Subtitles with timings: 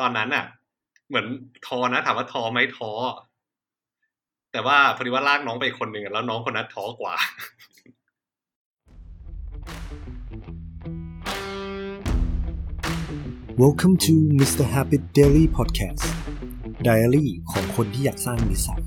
[0.00, 0.44] ตอนนั้นอะ
[1.08, 1.26] เหมือน
[1.66, 2.90] ท้อนะถามว่าท้อไหมท้อ
[4.52, 7.14] แต่ว่าพอดีว่าลากน้องไปคนหนึ่งแล้วน้องคนนั้นท้อกว่า
[13.62, 14.64] Welcome to Mr.
[14.74, 16.04] Habit Daily Podcast
[16.86, 18.82] Diary ของคนที่อยากสร้างนิสัย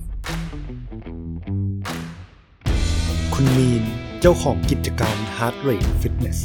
[3.34, 3.84] คุณมีน
[4.22, 6.40] เจ้าของกิจการ Heart Rate Fitness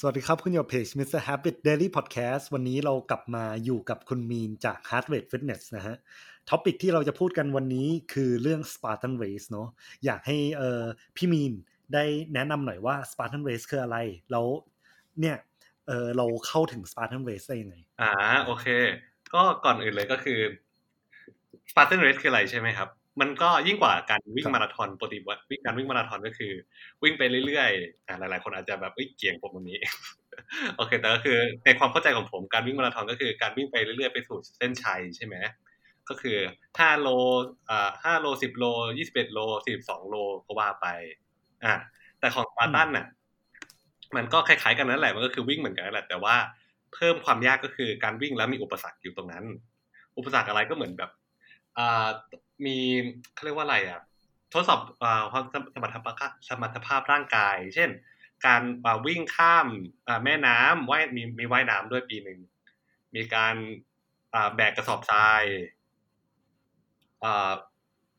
[0.00, 1.20] สวัสดีครับ คุณอยู่เพจ Mr.
[1.26, 5.96] Habit Daily Podcast วันนี้เรากลับมาอยู่กับคุณมีนจาก Heart Rate Fitness นะฮะ
[6.50, 9.68] ท็อปิกที่เราจะพูดกันวันนี้คือเรื่อง Spartan Race เนาะ
[10.04, 10.84] อยากให้เอ่อ
[11.16, 11.52] พี่มีน
[11.94, 13.96] ได้แนะนำหน่อยว่า Spartan Race คืออะไร
[14.30, 14.46] แล้ว
[15.20, 15.36] เนี่ย
[15.88, 18.12] เออเราเข้าถึง Spartan Race ได้ยังไงอ่า
[18.44, 18.66] โอเค
[19.34, 20.38] ก็ก่อนอื่นเลยก็คือ
[21.70, 22.88] Spartan Race คืออะไรใช่ไหมครับ
[23.20, 26.52] มันก็ยิ่งกว่าการวิ่งครับมาราธอนปกติว่าวิ่งการวิ่งมาราธอนก็คือ
[27.02, 29.78] วิ่งไปเรื่อยๆอ่าหลาย ๆ คนอาจจะแบบเอ้ยเกี่ยงผมตรงนี้
[30.76, 35.36] โอเค แต่ก็คือในความเข้าใจของผมการวิ่งมาราธอนก็คือการวิ่งไปเรื่อยๆไปสู่เส้นชัยใช่ไหม
[36.08, 36.36] ก็คือ
[36.78, 37.08] ห้าโล
[37.70, 38.64] อ่าห้าโลสิบโล
[38.98, 40.86] ยี่สิบเอ็ดโลสี่สิบสองโลก็ว่าไป
[41.64, 41.74] อ่า
[42.20, 43.06] แต่ของสปาร์ตันน่ะ
[44.16, 46.36] มันก็คล้ายๆกันนั่นแหละมันก็คือวิ่งเหมือนกันนั่นแหละแต่ว่า
[46.94, 49.44] เพิ่มความยากก็คือการวิ่งแล้วมีอุปสรรคอยู่ตรงนั้น
[50.18, 51.10] อุปสรรคอะไรก็เหมือนแบบ
[51.78, 52.08] อ่า
[52.64, 52.78] มี
[53.34, 54.00] เขาเรียกว่าอะไรอะ
[54.52, 54.80] ทดสอบ
[55.32, 57.90] ความสมรรถภาพสมรรถภาพร่างกาย เช่น
[58.46, 58.62] การ
[59.06, 59.66] วิ่งข้าม
[60.24, 62.40] แม่น้ำว่ายมีมีว่ายน้ำด้วยปีหนึ่ง
[63.14, 63.54] มีการ
[64.54, 65.42] แบกกระสอบทราย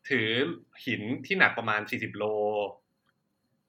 [0.09, 0.29] ถือ
[0.85, 2.23] หินที่หนักประมาณ40โล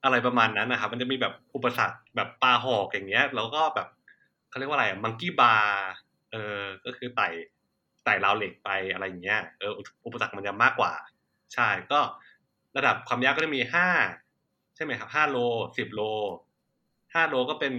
[0.05, 3.89] อะไรประมาณนั้นนะครับ มันจะมีแบบอุปสรรคแบบปลาหอกอย่างเงี้ย แล้วก็แบบ
[4.48, 5.89] เขาเรียกว่าอะไรมังกี้บาร์
[6.33, 7.29] เออก็คือไต่
[8.11, 9.72] ไต่ราวเหล็กไปอะไรอย่างเงี้ยเออ
[10.06, 10.92] อุปสรรคมันจะมากกว่า
[11.55, 12.00] ใช่ก็
[12.77, 13.89] ระดับความยากก็จะมีห้า
[14.77, 15.39] ใช่ไหมครับห้าโล
[15.78, 16.00] สิบโล
[17.14, 17.75] ห้าโลก็เป็น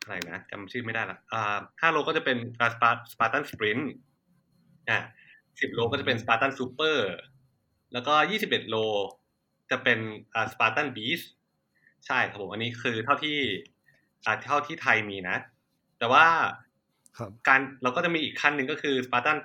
[0.00, 2.38] อะไรนะจำชื่อไม่ได้ละอ่าห้าโลก็จะเป็น
[2.74, 3.92] สปา Spartan Sprint
[4.88, 4.98] อ่า
[5.60, 7.08] สิบโลก็จะเป็น Spartan Super
[7.92, 8.76] แล้วก็ยี่สิบเอ็ดโล
[9.70, 9.98] จะเป็น
[10.34, 11.20] อ่า Spartan Beast
[12.06, 13.38] ใช่ครับผมอันนี้คือเท่าที่
[14.24, 15.36] อ่าเท่าที่ไทยมีนะ
[15.98, 16.26] แต่ว่า
[17.48, 19.36] การเราก็จะมีอีกขั้นหนึ่งก็คือ Spartan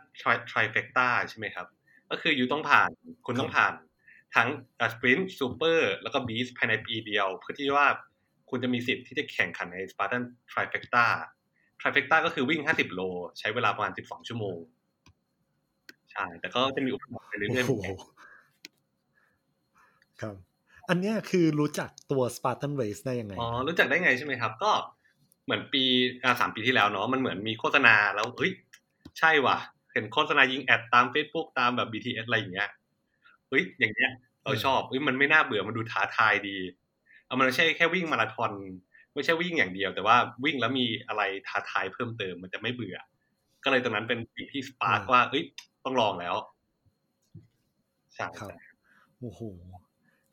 [0.51, 1.67] Trifecta ใช่ไหมครับ
[2.11, 2.89] ก็คืออยู่ต้องผ่าน
[3.25, 3.73] คุณต้องผ่าน
[4.35, 4.49] ทั้ง
[4.93, 7.87] Sprint Super แล้วก็ Beast ภายในปีเดียว เพื่อที่ว่า
[8.49, 13.01] คุณจะมีสิทธิ์ที่จะแข่งขันใน Spartan Trifecta Trifecta ก็คือวิ่ง 50 โล
[13.39, 14.57] ใช้เวลาประมาณ 12 ชั่วโมง
[16.11, 17.97] ใช่ แต่ก็จะมีอุปสรรคไปเรื่อยๆเหมือนกัน
[20.21, 20.35] ครับ
[20.89, 24.71] อันเนี้ยคือรู้จักตัว Spartan Race ได้ยังไง อ๋อ รู้จักได้ไงใช่ไหมครับ ก็
[25.47, 25.83] เหมือนปี
[26.23, 28.51] อ่าสามปีที่แล้วเนาะมันเหมือนมีโฆษณาแล้วเฮ้ย
[29.19, 29.57] ใช่ว่ะ
[29.93, 32.69] เห็นโฆษณายิงแอดตาม Facebook ตามแบบ BTS อะไรอย่างเงี้ย
[33.49, 34.11] เฮ้ยอย่างเงี้ย
[34.43, 36.57] เราชอบเฮ้ยมันไม่น่าเบื่อมันดูท้าทายดี
[37.25, 38.51] เอามันไม่ใช่แค่วิ่งมาราธอน
[39.13, 42.97] ไม่ใช่วิ่งอย่างเดียว แต่ว่าวิ่งแล้วมีอะไรท้าทายเพิ่มเติมมันจะไม่เบื่อ
[43.63, 45.43] ก็เลยตรงนั้นเป็นสิ่งที่สปาร์กอืมว่าเอ้ย
[45.83, 46.35] ต้องลองแล้ว
[48.13, 48.51] ใช่ครับ
[49.19, 49.41] โอ้โห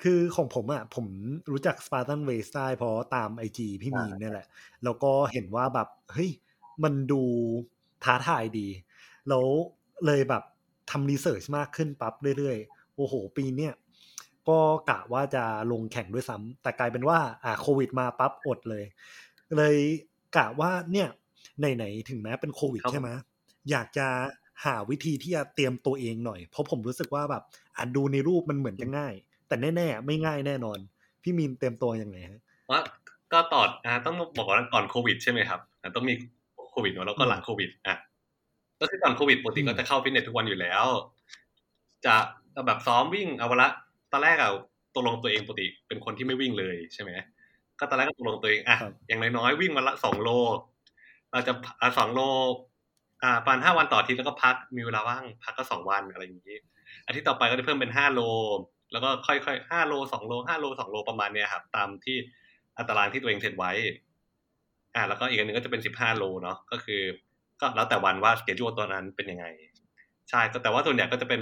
[0.05, 1.07] คือของผมอะผม
[1.51, 4.47] รู้จัก Spartan Race ได้เพราะตามไอจีพี่มีนเนี่ยแหละ
[4.85, 6.31] แล้วก็เห็นว่าแบบเฮ้ย
[6.85, 7.23] มันดู
[8.05, 8.69] ท้าทายดี
[9.29, 9.47] แล้ว
[10.07, 10.43] เลยแบบ
[10.91, 13.73] ทำรีเสิร์ชมากขึ้นปั๊บเรื่อยๆ โอ้โห ปีเนี้ย
[14.49, 14.59] ก็
[14.91, 18.85] กะว่าจะลงแข่งด้วยซ้ำแต่กลายเป็นว่าอ่าโควิดมาปั๊บอดเลย
[19.57, 19.77] เลย
[20.37, 21.09] กะว่าเนี่ย
[21.59, 23.11] ไหนๆถึงแม้เป็นโควิดครับใช่ไหม
[23.71, 24.07] อยากจะ
[24.65, 27.43] หาวิธีที่จะเตรียมตัวเองหน่อย เพราะผมรู้สึกว่าแบบ
[27.77, 29.15] อะดูในรูปมันเหมือนจะง่าย
[29.49, 30.78] แต่แน่ๆ ไม่ง่ายแน่นอน
[31.22, 32.41] พี่มีนเตรียมตัวยังไงฮะ
[32.71, 32.81] ว่า
[33.32, 36.15] ก็ตอนอ่าต้องบอกว่าก่อนโควิดใช่ไหมครับอ่าต้องมี
[36.71, 37.97] โควิดเนอะแล้วก็หลังโควิดอะ
[38.81, 40.84] ก็คือก่อนโควิดปกติอืมก็จะเข้าฟิตเนสทุกวันอยู่แล้ว
[42.06, 42.15] จะ
[42.66, 43.71] แบบซ้อมวิ่งเอาวะละ
[44.12, 44.50] ตอนแรกอะ
[44.94, 47.11] ตกลงตัวเองปกติเป็นคนที่ไม่วิ่งเลยใช่ไหม
[47.78, 50.31] ก็ตอนแรกก็ตกลงตัวเองอะครับอย่างน้อยๆวิ่งวันละสองโล
[51.32, 52.21] เราจะอ่าสองโล
[53.22, 56.59] อ่าประมาณห้าวันต่ออาทิตย์แล้วก็พักมีเวลาว่างพักก็สองวันอะไรอย่างนี้
[57.06, 58.21] อาทิตย์ต่อไปก็จะเพิ่มเป็นห้าโล
[58.93, 62.17] แล้วก็ค่อยๆห้าโลสองโลห้าโลสองโลประมาณเนี้ยครับตามที่
[62.78, 63.72] อัตารางที่ตัวเองเซตไว้
[64.94, 67.03] อ่า แล้วก็อีกอันหนึงก็จะเป็นสิบห้าโลเนาะก็คือ
[67.61, 69.47] ก็แล้วแต่วันว่าสเกจ u ตัวนั้นเป็นยังไง
[70.31, 71.41] ใช่ก็แต่ว่าส่วนใหญ่ก็จะเป็น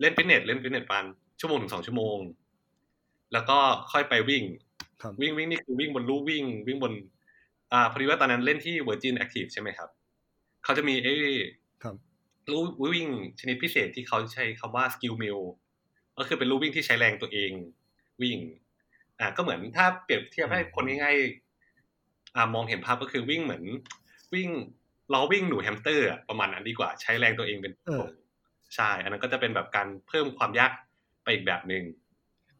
[0.00, 1.06] เล่นฟิตเนสเล่นฟิตเนสประมาณ
[1.40, 2.18] ชั่วโมงถึงสองชั่วโมง
[3.32, 3.58] แล้วก็
[3.92, 4.44] ค่อยไปวิ่ง
[5.02, 6.92] ครับวิ่งวิ่งนี่คือวิ่งบนลู่วิ่ง วิ่งบน
[7.72, 9.88] อ่าพอดีว่าตอนนั้นเล่นที่ Virgin Active ใช่ไหมครับ
[10.64, 11.14] เขาจะมีไอ้
[11.82, 11.94] ครับ
[12.50, 12.62] ลู่
[12.94, 13.08] วิ่ง
[13.40, 15.40] ชนิดพิเศษที่เขาใช้คำว่า skill mill
[16.18, 17.50] ก็คือเป็นลู่วิ่งที่ใช้แรงตัวเอง
[18.22, 18.38] วิ่ง
[19.20, 23.64] อ่าก็เหมือนถ้าเปรียบเทียบให้คนง่ายๆอ่ามองเห็นภาพก็คือวิ่งเหมือน
[24.34, 24.48] วิ่ง
[25.12, 28.06] ล้อวิ่งหนูแฮมสเตอร์อะประมาณนั้นดีกว่า ใช้แรงตัวเองเป็นเออ
[28.74, 30.72] ใช่ อันนั้นก็จะเป็นแบบการเพิ่มความยาก
[31.22, 31.84] ไปอีกแบบหนึ่ง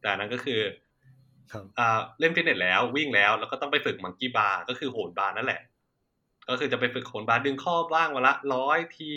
[0.01, 0.61] แต่อันนั้นก็คือ
[1.53, 5.61] ครับอ่าเล่นฟิตเนสแล้ววิ่งแล้วแล้วก็ต้องไปฝึก monkey bar ก็คือโหนบาร์นั่นแหละ
[6.49, 9.11] ก็คือจะไปฝึกโหนบาร์ดึงข้อบ้างวันละร้อยที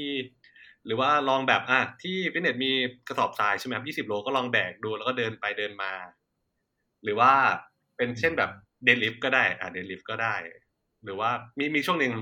[0.89, 2.71] หรือว่าลองแบบอะที่ฟิตเนสมี
[3.07, 5.91] กระสอบทรายใช่ไหมครับยี่สิบโลก็ลองแบกดูแล้วก็เดินไปเดินมา
[7.03, 7.31] หรือว่า
[7.97, 8.51] เป็นเช่นแบบ
[8.83, 10.35] deadlift ก็ได้ อะ deadlift ก็ได้
[11.03, 12.13] หรือว่ามีมีช่วงหนึ่ง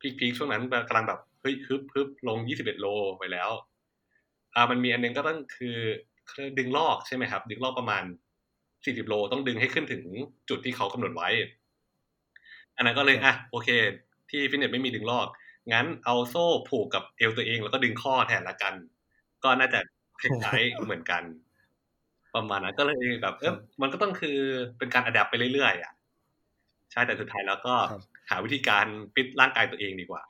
[0.00, 2.86] พีคพีคช่วงนั้นกำลังแบบเฮ้ยฮึบฮึบลงยี่สิบเอ็ดโล
[3.18, 3.50] ไปแล้ว
[4.54, 5.76] อ่ามันมีอันนึงก็ต้องคือ
[6.58, 8.04] ดึงลอกใช่ไหมครับ ดึงลอกประมาณ
[8.84, 10.02] สี่สิบโลต้องดึงให้ขึ้นถึง
[10.48, 11.28] จุดที่เขากำหนดไว้
[12.76, 13.68] อันนั้นก็เลยอะโอเค
[14.30, 15.26] ที่ฟิตเนสไม่มีดึงลอก
[15.70, 18.74] งั้นเอาโซ่ผูกกับเอวตัวเอง แล้วก็ดึงข้อแทนละกัน
[19.44, 19.80] ก็น่าจะ
[20.20, 21.22] คล้ายๆเหมือนกัน
[22.34, 24.38] ประมาณนั้นก็เลยแบบเออมันก็ต้องคือ
[24.78, 25.92] เป็นการอัดแอปไปเรื่อยๆอะ
[26.92, 27.74] ใช่แต่สุดท้ายแล้วก็
[28.30, 30.22] หาวิธีการฟิตร่างกายตัวเองดีกว่า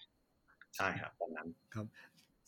[0.77, 1.87] ใช่ครับตอนนั้นครับ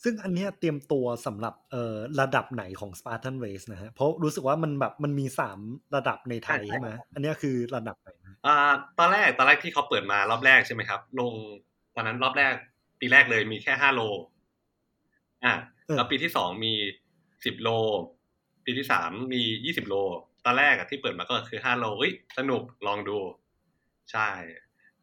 [0.03, 5.59] ซึ่งอันเนี้ยเตรียมตัวสำหรับเอ่อระดับไหนของ Spartan Race นะฮะเพราะรู้สึกว่ามันแบบมันมีสาม
[5.95, 8.09] ระดับในไทยใช่ไหมอันเนี้ยคือระดับไหน
[8.45, 8.55] อ่า
[8.99, 11.33] ตอนแรกตอนแรกที่เขาเปิดมารอบแรกใช่ไหมครับ ลง
[11.95, 12.53] ตอนนั้นรอบแรก
[13.05, 14.01] ปีแรกเลยมีแค่ห้าโล
[15.45, 15.55] อะ
[15.95, 16.73] แล้วปีที่สองมี
[17.45, 17.69] สิบโล
[18.65, 19.95] ปีที่สามมียี่สิบโล
[20.45, 23.17] ตอนแรกอะที่เปิดมาก็คือห้าโลเฮ้ยสนุกลองดู
[24.11, 24.29] ใช่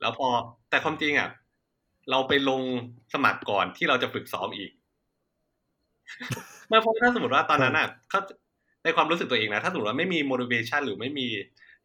[0.01, 0.29] แล้วพอ
[0.71, 1.31] แต่ความจริงอะ
[2.11, 2.63] เราไปลง
[3.15, 4.71] สมัครก่อนที่เราจะฝึกซ้อมอีก
[6.69, 8.21] ไม่เพราะถ้าสมมติว่าตอนนั้นอะเขา
[8.85, 11.27] ในความรู้สึกตัวเองนะ ถ้าสมมติว่าไม่มี motivation หรือไม่มี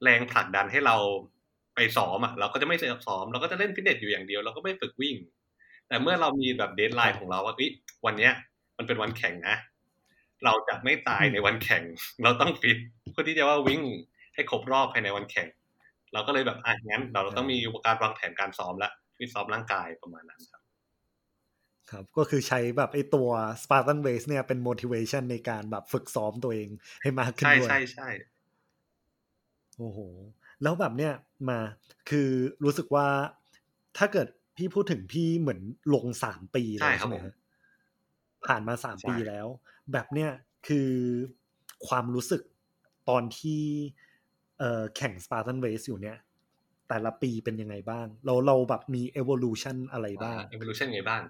[0.04, 0.96] แรงผลักดันให้เรา
[1.75, 2.78] ไปซ้อมอะ เราก็จะไม่
[3.08, 5.16] ซ้อม เราก็จะเล่นฟิตเนสอยู่อย่างเดียว เราก็ไม่ฝึกวิ่ง
[5.88, 7.56] แต่เมื่อเรามีแบบ deadline ของเราว่า
[8.06, 8.34] วันเนี้ย
[8.78, 9.56] มันเป็นวันแข่งนะ
[10.45, 11.84] เราจะไม่ตายในวันแข่ง
[12.24, 12.78] เราต้องฟิต
[13.12, 13.81] เพื่อที่จะว่าวิ่ง
[14.34, 15.48] ให้ครบรอบภายในวันแข่ง
[16.13, 20.62] เราก็เลยแบบอะงั้น เราต้องมีการวางแผนการซ้อมและฟิตซ้อมร่างกายประมาณนั้นครับ
[21.92, 23.30] ครับ ก็คือใช้แบบไอ้ตัว
[23.62, 26.69] Spartan Race เนี่ยเป็น motivation ในการแบบฝึกซ้อมตัวเอง
[27.01, 28.10] ให้มากขึ้นด้วยใช่ใช่ใช่
[29.78, 30.00] โอ้โห
[30.63, 31.13] แล้วแบบเนี้ย
[31.50, 31.60] มา
[32.10, 32.30] คือ
[32.63, 33.07] รู้สึกว่า
[33.98, 35.62] ถ้าเกิด พี่พูดถึงพี่เหมือน
[35.94, 37.18] ลงสามปีแล้วใช่ไหม
[38.48, 39.48] ผ่านมาสามปีแล้ว
[39.92, 40.30] แบบเนี้ย
[40.68, 40.92] คือ
[41.88, 42.42] ความรู้สึก
[43.09, 43.62] ตอนที่
[44.59, 46.18] เอ่อแข่ง Spartan Race อยู่เนี่ย
[46.89, 51.21] แต่ละปีเป็นยังไงบ้าง เราเราแบบมี evolution อะไรบ้าง evolution ไงบ้าง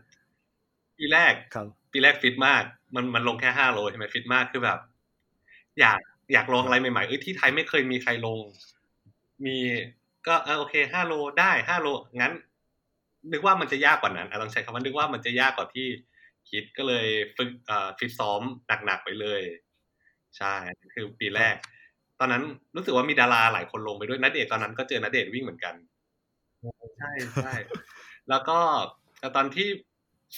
[0.97, 2.63] ปีแรกครับปีแรกฟิตมาก
[2.95, 4.79] มันมันลงแค่ห้าโลใช่ไหมฟิตมากคือแบบ
[5.79, 6.00] อยาก
[6.33, 8.39] อยากลองอะไรใหม่ๆเอ้ยที่ไทยไม่เคยมีใครลง
[9.45, 9.57] มี
[10.27, 12.33] ก็เออโอเคห้าโลได้ห้าโล งั้น
[13.31, 15.88] นึกว่ามันจะยากกว่านั้นต้องใช้คำว่านึกว่ามันจะยากกว่าที่
[16.50, 18.42] คิดก็เลยฝึกอ่าฟิตซ้อม
[18.86, 19.42] หนักๆไปเลย
[20.38, 20.56] ใช่
[20.94, 21.56] คือปีแรก
[22.19, 22.44] ตอนนั้น
[22.75, 25.75] รู้สึกว่ามีดาราหลายคนลงไปด้วยนัดเดทตอนนั้นก็เจอนัดเดทวิ่งเหมือนกัน
[26.98, 27.12] ใช่
[27.44, 27.56] ใช่
[28.30, 28.60] แล้วก็
[29.36, 29.68] ตอนที่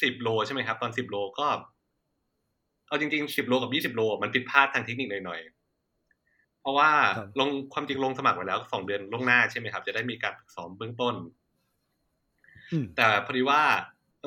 [0.01, 1.47] สิบโลใช่ไหมครับ ตอนสิบโลก็
[2.87, 6.89] เอาจริงๆสิบโลกับยี่สิบโล มันผิดพลาดทางเทคนิคหน่อยๆเพราะว่า
[7.39, 11.15] ลงความจริงลงสมัครไว้แล้วสองเดือนล่วงหน้าใช่ไหมครับ จะได้มีการฝึกซ้อมเบื้องต้น
[12.97, 13.61] แต่พอดีว่า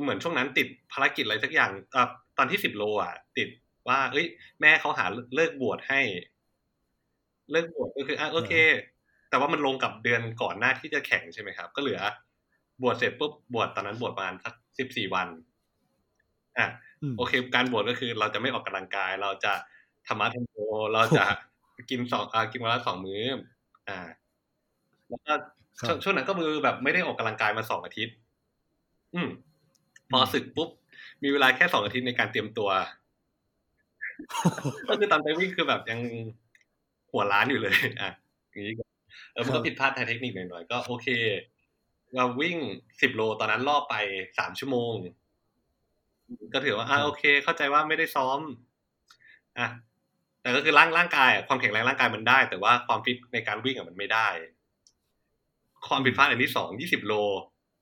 [0.02, 1.96] เหมือนช่วงนั้นติดภารกิจอะไรสักอย่างอ
[2.38, 3.48] ตอนที่สิบโลอะ ติด
[3.88, 4.26] ว่า เอ้ย
[4.60, 5.04] แม่เขาหา
[5.34, 6.00] เลิกบวชให้
[7.50, 8.52] เลิกบวชก็คืออะโอเค
[9.30, 12.00] แต่ว่ามันลงกับเดือนก่อนหน้าที่จะแข่งใช่ไหมครับ ก็เหลือ
[12.82, 15.28] บวชเสร็จปุ๊บบวชตอนนั้นบวชประมาณสักสิบสี่วัน
[16.58, 16.66] อะ
[17.18, 19.52] โอเค การบวชก็คือ เราจะไม่ออกกำลังกาย เราจะ
[20.06, 20.56] ธรรมะธรรมโม
[20.92, 21.24] เราจะ
[21.90, 23.22] กินสองอ่ากินวันละสองมื้อ
[23.88, 23.98] อ่า
[25.08, 25.32] แล้วก็
[26.02, 28.14] ช่วงนั้นก็มือแบบไม่ได้ออกกำลังกายมาสองอาทิตย์
[29.14, 29.28] อืม
[30.10, 30.68] พอศึกปุ๊บ
[31.22, 32.70] มีเวลาแค่สองอาทิตย์ในการเตรียมตัว
[34.88, 36.00] ก็คือตอนไปวิ่งคือแบบยัง
[37.10, 38.10] หัวล้านอยู่เลย อะ
[38.50, 38.74] อย่างนี้
[39.32, 41.08] เออมันก็ผิดพลาดทางเทคนิคหน่อยๆก็โอเค
[42.16, 42.56] เราวิ่ง
[43.00, 43.94] สิบโลตอนนั้นรอบไป
[44.38, 44.94] สามชั่วโมง
[46.52, 48.40] ก็ถือว่าอ่าโอเค เข้าใจว่าไม่ได้ซ้อม
[49.58, 49.68] อะ
[50.42, 54.28] แต่ก็คือร่างร่างกายความแข็งแรงร่างกายมันได้ แต่ว่าความฟิตในการวิ่งอะมันไม่ได้
[55.86, 57.12] ความผิดพลาดอันที่สองยี่สิบโล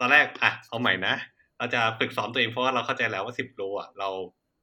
[0.00, 1.14] ตอนแรกอะเอาใหม่นะ
[1.58, 4.08] เราจะฝึกซ้อมตัวเองเพราะว่าเราเข้าใจแล้วว่าสิบโลอะเรา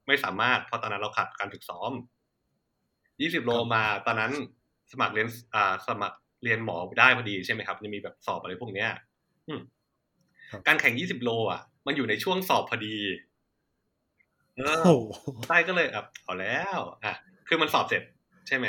[0.07, 1.91] ไม่สามารถเพราะตอนนั้นเราขาดการฝึกซ้อม
[3.21, 4.31] ยี่สิบโลมาตอนนั้น
[4.91, 8.89] สมัครเรียนอ่าสมัครเรียนหมอได้พอดีใช่ไหมครับจะมีแบบสอบอะไรพวกเนี้ย
[10.67, 12.97] การแข่งยี่สิบโล อะ มันอยู่ในช่วงสอบพอดี
[14.55, 14.83] เออ
[15.47, 17.13] ใต้ก็เลยอะเอาแล้ว อะ
[17.47, 18.03] คือมันสอบเสร็จ
[18.47, 18.67] ใช่ไหม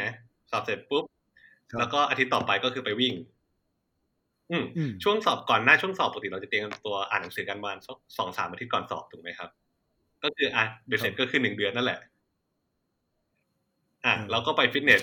[0.51, 1.05] สอบเสร็จปุ๊บ
[1.79, 3.38] แล้วก็อาทิตย์ต่อไปก็คือไปวิ่งอืม
[5.02, 7.71] ช่วงสอบก่อนหน้าช่วงสอบปกติเราจะเตรียมตัวอ่านหนังสือกันมา
[8.19, 9.50] สองสามอาทิตย์ก่อนสอบถูกไหมครับ
[10.23, 12.00] ก็คืออะเบ็ดเสร็จก็คือหนึ่งเดือนนั่นแหละ
[14.05, 15.02] อะเราก็ไปฟิตเนส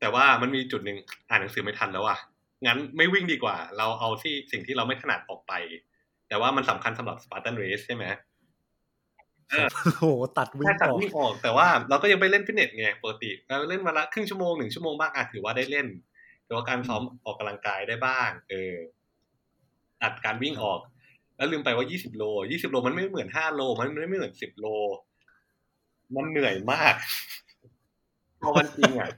[0.00, 0.98] แต่ว่ามันมีจุดหนึ่ง
[1.28, 2.18] อ่านหนังสือไม่ทันแล้วอะ
[2.66, 5.52] งั้นไม่วิ่งดีกว่า เราเอาที่สิ่งที่เราไม่ถนัดออกไป
[6.28, 8.04] แต่ว่ามันสำคัญสำหรับ Spartan Race ใช่ไหม
[9.82, 10.04] โอ้โห
[10.38, 15.86] ตัดวิ่งออกตัดวิ่งออก แต่ว่าเราก็ยังไปเล่นฟิตเนสไงปกติเราเล่นวันละครึ่งชั่วโมงหนึ่งชั่วโมงบ้างอะถือว่าได้เล่น
[16.52, 18.74] รือว่าการซ้อมออกกำลังกายได้บ้าง เออ
[20.02, 20.80] ตัดการวิ่งออก
[21.36, 24.66] แล้วลืมไปว่า 20 โล 20 โลมันไม่เหมือน 5 โล มันไม่เหมือน 10 โล
[26.14, 26.94] มันเหนื่อยมาก
[28.40, 29.10] พอวันจริงอะ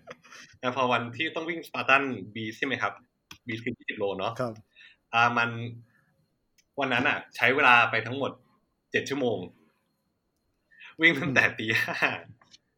[0.77, 2.03] พอวันที่ต้องวิ่ง Spartan
[2.35, 2.93] Beast ใช่ไหมครับ
[3.47, 4.55] Beast คือ 20 โลเนาะครับ
[5.15, 5.51] อ่ามัน
[6.81, 8.33] วันนั้นอะ ใช้เวลาไปทั้งหมด
[8.73, 9.39] 7 ชั่วโมง
[11.01, 11.97] วิ่งตั้งแต่ตีห้า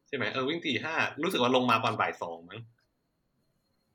[0.07, 2.61] ใช่ไหมเออวิ่งตีห้ารู้สึกว่าลงมาตอนบ่ายสองมั้ง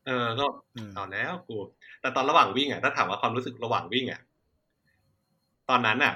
[0.06, 1.56] เออก็อืมเอาแล้วกู
[2.00, 4.20] แต่ตอนระหว่างวิ่งอะถ้าถามว่าความรู้สึกระหว่างวิ่งอะ
[5.68, 6.14] ตอนนั้นอะ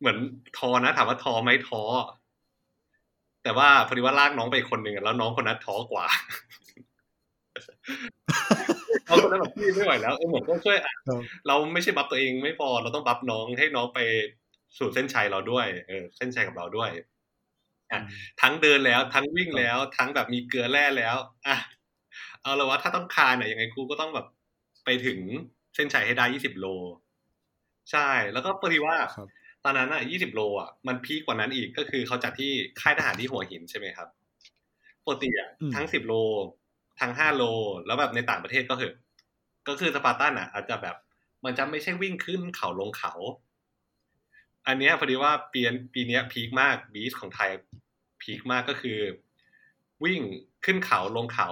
[0.00, 0.16] เหมือน
[0.58, 1.82] ท้อนะถามว่าท้อไหมท้อ
[3.42, 6.06] แต่ว่าพอดีว่าลากน้องไปคนหนึ่งอะแล้วน้องคนนั้นท้อกว่า
[9.08, 13.98] น้องคนนั้นแบบพี่ไม่ไหวแล้วเออเหมือนก็ช่วยอะครับเราไม่ใช่บัฟตัวเองไม่พอเราต้องบัฟน้องให้น้องไป
[14.78, 16.90] สู่เส้นชัยเราด้วย เออ เส้นชัยกับเราด้วย
[17.92, 18.00] อะ
[18.40, 21.56] ทั้งเดินแล้ว ทั้งวิ่งแล้ว ทั้งแบบมีเกลือแร่แล้ว อะ
[22.42, 24.26] เอาละว่าถ้าต้องคานเนี่ยยังไงกูก็ต้องแบบ
[24.84, 25.18] ไปถึง
[25.74, 26.66] เส้นชัยให้ได้ยี่สิบโล
[27.90, 29.28] ใช่ แล้วก็พอดีว่าครับ
[29.64, 34.08] ตอนนั้นอะยี่สิบโลอะมันพีคกว่านั้นอีกก็คือเขาจัดที่ค่ายทหารที่หัวหินใช่ไหมครับ
[35.04, 36.14] ปกติอะอืมทั้งสิบโล
[37.00, 37.42] ทั้งห้าโล
[37.86, 38.94] แล้วแบบในต่างประเทศก็เหอะ
[39.68, 40.96] ก็คือสปาร์ตันอะ อาจจะแบบ
[41.44, 43.12] มันจะไม่ใช่วิ่งขึ้นเขาลงเขา
[44.66, 45.60] อันเนี้ยพอดีว่าปี
[45.94, 47.50] ปีเนี้ยพีคมากบีชของไทย
[48.22, 48.98] พีคมากก็คือ
[50.04, 50.20] วิ่ง
[50.64, 51.48] ขึ้นเขาลงเขา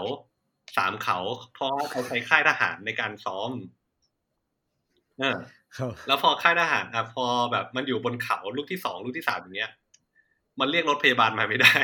[0.77, 1.19] สามเขา
[1.55, 3.51] เพราะว่าเขาใช้ค่ายทหารในการซ้อม
[5.19, 5.39] เออ
[5.77, 9.73] ครับแล้วพอค่ายทหารอะพอแบบมันอยู่บนเขาลูกที่สองลูกที่สามอย่างเงี้ย
[10.61, 11.77] มันเรียกรถพยาบาลมาไม่ได้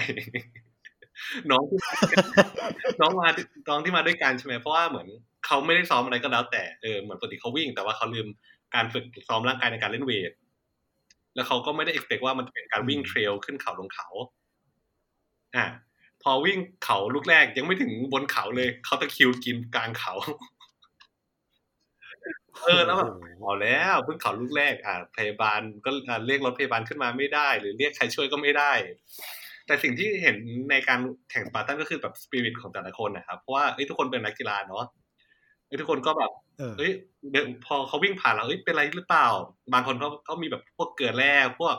[1.51, 1.93] น้องที่มา
[3.01, 3.29] น้องมา
[3.69, 5.09] น้องที่มาด้วยกันใช่ไหมเพราะว่าเหมือน
[5.47, 8.27] เขาไม่ได้ซ้อมอะไรก็แล้ว แต่เออเหมือนปกติเขาวิ่ง แต่ว่าเขาลืม
[8.75, 10.33] การฝึกซ้อมร่างกายในการเล่นเวท
[11.35, 14.09] แล้วเขาก็ไม่ได้ expect ว่ามันจะเป็นการวิ่งเทรลขึ้นเขาลงเขา
[15.57, 15.67] อะ
[16.29, 20.15] พอวิ่งเขาลูกแรกยังไม่ถึงบนเขาเลย เขาตะคริวกินกลางเขา
[22.65, 28.73] เออแล้วแบบเอาแล้วเพิ่งเขาลูกแรก อ่าพยาบาลก็อ่าเรียกรถพยาบาลขึ้นมาไม่ได้ หรือเรียกใครช่วยก็ไม่ได้
[29.67, 30.37] แต่สิ่งที่เห็น
[30.71, 34.85] ในการแข่งสปาร์ตันก็คือแบบสปิริตของแต่ละคนนะครับเพราะว่าเอ้ยทุกคนเป็นนักกีฬาเนาะ
[35.67, 36.93] เอ้ยทุกคนก็แบบเออเอ้ย
[37.33, 39.27] เดินพอเขาวิ่งผ่านแล้วเอ้ยเป็นไรหรือเปล่า
[39.73, 41.77] บางคนเขาเขามีแบบพวกเกลือแร่พวก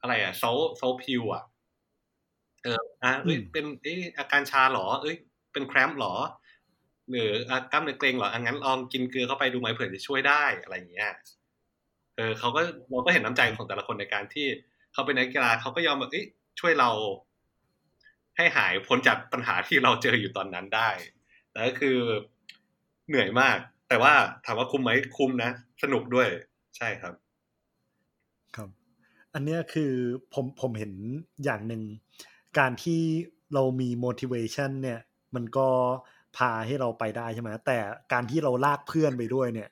[0.00, 1.42] อะไรอะโซลโซลพิวอะ
[2.64, 5.16] เอออะเอ้ยอืมเป็นเอ้ยอาการชาเหรอ เอ้ย
[5.52, 6.14] เป็นแครมป์เหรอ
[7.10, 11.10] หรืออะกล้ามเนื้อเกร็งเหรออะงั้นลองกินเกลือเข้าไปดูไหมเผื่อจะช่วยได้อะไรอย่างเงี้ย
[12.16, 14.46] เออเขาก็เราก็เห็นน้ำใจของแต่ละคนในการที่
[14.92, 16.26] เขาเป็นนักกีฬาเขาก็ยอมแบบเอ้ย
[16.60, 16.90] ช่วยเรา
[18.36, 20.90] ให้หายพ้นจากปัญหาที่เราเจออยู่ตอนนั้นได้
[21.50, 21.98] แต่ก็คือ
[23.08, 25.50] เหนื่อยมาก แต่ว่าถามว่าคุ้มไหมคุ้มนะ
[25.82, 26.28] สนุกด้วย
[26.76, 27.14] ใช่ครับ
[28.56, 28.68] ครับ
[29.34, 29.92] อันเนี้ยคือ
[30.34, 30.92] ผมผมเห็น
[31.44, 31.82] อย่างหนึ่ง
[32.58, 33.02] การที่
[33.54, 35.00] เรามี motivation เนี่ย
[35.34, 35.68] มันก็
[36.36, 37.78] พาให้เราไปได้ใช่ไหมแต่
[38.12, 39.68] การที่เราลากเพื่อนไปด้วยเนี่ย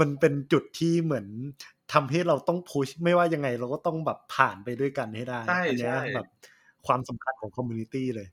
[0.00, 1.26] มันเป็นจุดที่เหมือน
[1.92, 6.28] ทำให้เราต้องพุชไม่ว่ายังไงเราก็ต้องแบบผ่านไปด้วยกันให้ได้ใช่อัเนี้ยใช่แบบ
[6.86, 8.28] ความสำคัญของคอมมูนิตี้เลย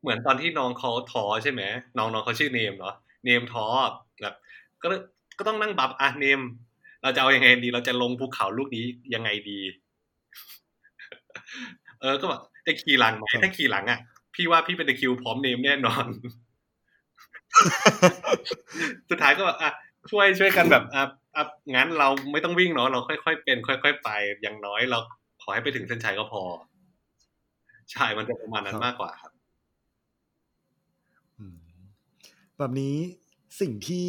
[0.00, 1.62] เหมือนตอนที่น้องเขาท้อใช่ไหม
[1.98, 2.94] น้องน้องเขาชื่อเนมเนาะ
[3.24, 3.66] เนมท้อ
[4.20, 4.34] แบบ
[4.82, 5.00] ก็เลย
[5.38, 6.40] ก็ต้องนั่งบับอะเนม
[7.02, 9.60] เราจะเอายังไงดี เราจะลงภูเขาลูกนี้ยังไงดี
[12.00, 13.98] เออก็แบบ จะขี่หลังไหมครับถ้าขี่หลังอะ
[14.34, 16.06] พี่ว่าพี่เป็นตะคริวพร้อมเนมแน่นอน
[19.10, 19.70] สุดท้ายก็แบบอะ
[20.10, 21.02] ช่วยช่วยกันแบบอะ
[21.36, 21.44] อะ
[21.74, 24.10] งั้นเราไม่ต้องวิ่งเนาะเราค่อยๆเป็น ค่อย ๆ ไป
[24.42, 24.98] อย่างน้อยเรา
[25.42, 26.42] ขอให้ไปถึงเส้นชัยก็พอ
[27.92, 29.32] ใช่มันจะประมาณนั้นมากกว่าครับ
[31.38, 31.56] อืม
[32.58, 32.96] แบบนี้
[33.60, 34.06] สิ่งที่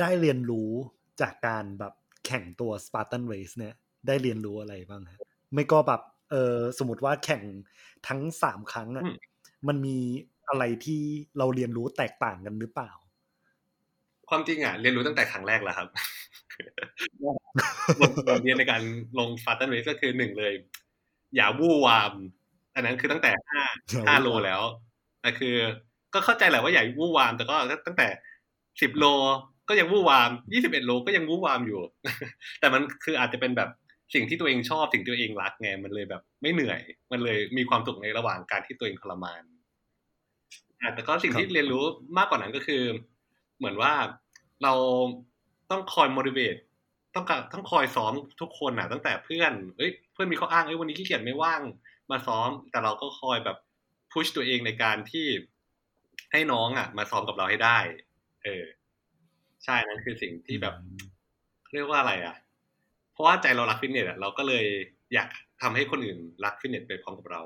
[0.00, 0.70] ได้เรียนรู้
[1.20, 1.94] จากการแบบ
[2.26, 3.74] แข่งตัว Spartan Race เนี่ย
[4.06, 5.20] ได้เรียนรู้อะไรบ้างฮะ
[5.54, 6.00] ไม่ก็แบบ
[6.32, 7.42] เออสมมติว่าแข่ง
[8.08, 9.16] ทั้งสามครั้งอะอืม
[9.68, 9.98] มันมี
[10.48, 11.02] อะไรที่
[11.38, 12.90] เราเรียนรู้แตกต่างกันหรือเปล่า
[14.28, 15.88] ความจริงอะ เรียนรู้ตั้งแต่ครั้งแรกแล้วครับ
[18.00, 18.82] บทบทเรียนในการ
[19.18, 20.52] ลงฟาตันเรสก็คือหนึ่งเลย
[21.36, 22.12] อย่าวู่วาม
[22.74, 24.62] อันนั้นคือตั้งแต่ห้าอย่าวู่วามห้าโลแล้ว
[25.22, 25.56] แต่คือ
[26.14, 27.54] ก็เข้าใจแหละว่าอย่าวู่วาม แต่ก็
[27.86, 28.08] ตั้งแต่
[28.80, 29.04] สิบโล
[29.68, 31.80] ก็ยังวู่วามยี่สิบเอ็ดโลก็ยังวู่วามอยู่
[32.60, 33.68] แต่มันคืออาจจะเป็นแบบ
[34.14, 36.80] สิ่งที่ตัวเองชอบสิ่งที่ตัวเองรักไงมันเลยแบบไม่เหนื่อย
[37.12, 39.42] มันเลยมีความสุขในระหว่างการที่ตัวเองทรมาน
[40.80, 41.84] อะแต่ก็สิ่งที่เรียนรู้
[42.18, 42.82] มากกว่านั้นก็คือ
[43.58, 43.92] เหมือนว่า
[44.62, 44.74] เรา
[45.70, 46.60] ต้องคอย motivate
[47.14, 51.62] ต้องการต้องคอยซ้อมทุกคนน่ะ ตั้งแต่เพื่อนเอ้ยเพื่อนมีข้ออ้างเอ้ยวันนี้ขี้เกียจไม่ว่าง
[52.10, 53.56] มาซ้อม แต่เราก็คอยแบบ
[54.12, 55.26] พุชตัวเองในการที่
[56.32, 57.78] ให้น้องอะ มาซ้อมกับเราให้ได้
[58.44, 58.64] เออ
[59.64, 60.74] ใช่นั่นคือสิ่งที่แบบ
[61.72, 62.36] เรียกว่าอะไรอะ
[63.12, 64.66] เพราะว่าใจเรารักฟิตเนสอะเราก็เลย
[65.14, 65.28] อยาก
[65.62, 67.42] ทำให้คนอื่นรักฟิตเนสไปพร้อมกับเรา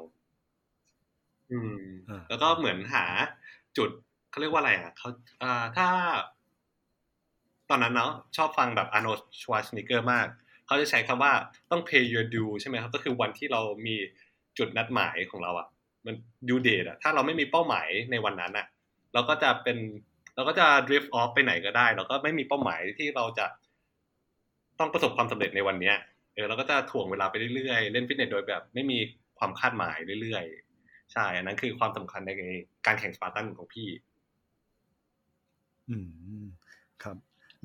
[1.50, 3.04] อืมอ่าแล้วก็เหมือนหา
[3.76, 3.90] จุด
[4.30, 5.08] เขาเรียกว่าอะไรอะเขา
[5.42, 5.88] อ่าถ้า
[7.70, 9.08] ตอนนั้นเนาะชอบฟังแบบอาร์โน
[9.40, 10.26] ชวาสนิเกอร์มาก
[10.66, 11.32] เขาจะใช้คำว่า
[11.70, 13.96] ต้อง pay your due ใช่ไหมครับ ก็คือวันที่เรามี
[14.58, 15.68] จุดนัดหมายของเราอะ
[16.06, 16.14] มัน
[16.48, 18.66] due date อะถ้าเราไม่มีเป้าหมายในวันนั้นอะ
[19.14, 19.78] เราก็จะเป็น
[20.34, 23.46] เราก็จะ drift off ไปไหนก็ได้ เราก็ไม่มีเป้าหมายที่เราจะ
[24.78, 25.96] ต้องประสบความสำเร็จในวันเนี้ย
[26.34, 28.98] เออเราก็จะถ่วงเวลาไปเรื่อยๆ เล่นฟิตเนสโดยแบบ ไม่มี
[29.38, 32.30] ความคาดหมายเรื่อยๆ ใช่ อันนั้นคือความสำคัญใน
[32.86, 33.88] การแข่งสปาร์ตันของพี่
[35.90, 35.96] อื
[36.42, 36.44] ม
[37.02, 37.16] ครับ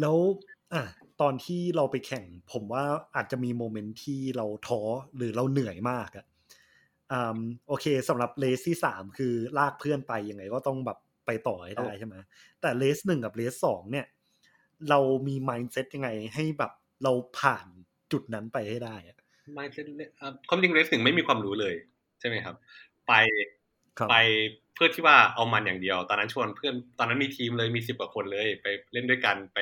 [0.01, 0.17] แล้ว
[0.73, 0.83] อะ
[1.21, 2.83] ตอนที่เราไปแข่ง ผมว่า
[3.15, 4.81] อาจจะมี moment ที่เราท้อ
[5.15, 6.25] หรือเราเหนื่อยมากอะ
[7.11, 7.37] อ่า
[7.67, 12.15] โอเคสำหรับ race ที่สามคือลากเพื่อนไปยังไงก็ต้องแบบไปต่อให้ได้ใช่ไหม
[12.61, 14.05] แต่ race หนึ่งกับ race สองเนี่ย
[14.89, 16.71] เรามี mindset ยังไงให้แบบ
[17.03, 17.67] เราผ่าน
[18.11, 19.17] จุดนั้นไปให้ได้อะ
[19.55, 19.81] ไม่ใช่
[20.49, 21.75] ความจริงเรสหนึ่งไม่มีความรู้เลย
[22.19, 22.55] ใช่ไหมครับ
[23.07, 23.13] ไป
[23.97, 24.15] ครับไป
[24.75, 29.59] เพื่อที่ว่าเอามันอย่างเดียว ตอนนั้นชวนเพื่อนตอนนั้นมีทีมเลยมีสิบกว่าคนเลย ไปเล่นด้วยกันไป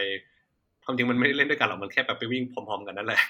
[0.85, 3.21] ความจริงมันไม่ได้เล่นด้วยกันหรอกมันแค่แบบไปวิ่งพร้อมๆกันนั่นแหละ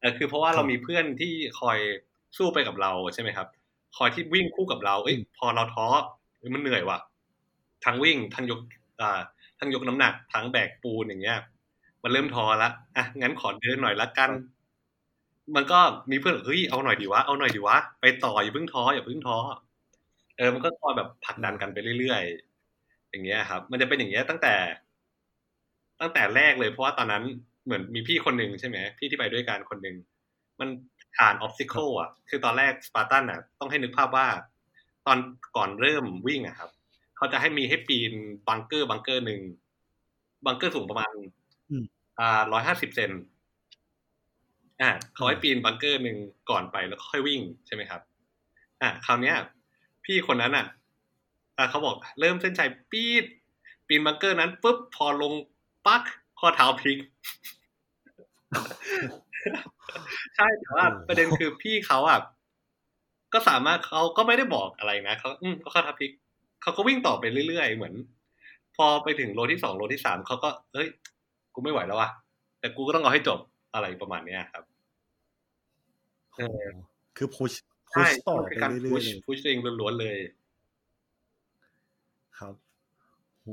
[0.00, 1.78] แต่คือเพราะว่าเรามีเพื่อนที่คอย
[2.36, 3.48] สู้ไปกับเราใช่ไหมครับ
[3.96, 5.86] คอยที่วิ่งคู่กับเรา เอ้ยพอเราท้อ
[6.38, 6.98] เอ้ยมันเหนื่อยว่ะ
[7.84, 8.60] ทั้งวิ่งทั้งยก
[9.00, 9.20] อ่า
[9.58, 11.38] ทั้งยกน้ำหนักทั้งแบกปูนอย่างเงี้ย
[12.06, 14.30] มันเริ่มท้อละอะงั้นขอเดินหน่อยละกัน
[15.56, 19.38] มันก็มีเพื่อนบอกเฮ้ยเอาหน่อยดีวะเอาหน่อยดีวะไปต่ออย่าเพิ่งท้ออย่าเพิ่งท้อ
[20.36, 24.54] เออมันก็คอยแบบผลักดันกันไปเรื่อยๆอย่างเงี้ยครับ มันจะเป็นอย่างเงี้ยตั้งแต่
[26.00, 27.24] ตั้งแต่แรกเลยเพราะว่าตอนนั้น
[27.64, 29.96] เหมือนมีพี่คนหนึ่งใช่ไหมพี่ที่ไปด้วยกันคนหนึ่ง
[30.60, 30.68] มัน
[31.16, 34.26] ผ่านออ t ซิเคิลอะ คือตอนแรกสปาร์ตันอะ ต้องให้นึกภาพว่า
[35.06, 35.18] ตอน
[35.56, 36.70] ก่อนเริ่มวิ่งอะครับ
[37.16, 38.12] เขาจะให้มีให้ปีน
[38.48, 39.40] บังเกอร์บังเกอร์หนึ่ง
[40.46, 41.14] บังเกอร์สูงประมาณ
[42.20, 43.10] อ่าร้อยห้าสิบเซน
[44.80, 46.16] อ่าเขาให้ปีนบังเกอร์หนึ่ง
[46.50, 48.00] ก่อนไปแล้วค่อยวิ่งใช่ไหมครับ
[48.82, 49.36] อ่าคราวเนี้ย
[50.04, 50.66] พี่คนนั้นอะ
[51.56, 53.24] อ่าเขาบอกเริ่มเส้นชัยปีด
[53.88, 55.32] ปีนบังเกอร์นั้นปุ๊บพอลง
[55.86, 56.02] ปั๊บ
[56.40, 56.98] ข้อเท้าพลิก
[60.36, 62.20] ใช่แต่ว่าประเด็นคือพี่เขาอะ
[63.32, 66.12] ก็สามารถเขาก็ไม่ได้บอกอะไรนะเขาอืมก็ข้อเท้าพลิก
[66.62, 67.94] เขาก็วิ่งต่อไปเรื่อยๆ เหมือน
[68.76, 70.88] พอไปถึงโลที่สองโลที่สามเขาก็เอ้ย
[71.56, 72.10] กูไม่ไหวแล้วว่ะ
[72.60, 73.38] แต่กูก็ต้องเอาให้จบ
[73.74, 74.64] อะไรประมาณเนี้ยครับ
[76.36, 76.66] เออ
[77.16, 77.52] คือพุช
[77.90, 80.18] พุใช่ชต่อมันไปคือการเรื่พุอยชๆเลยพุชตัวเองล้วนๆเลย
[82.38, 82.54] ครับ
[83.42, 83.48] โห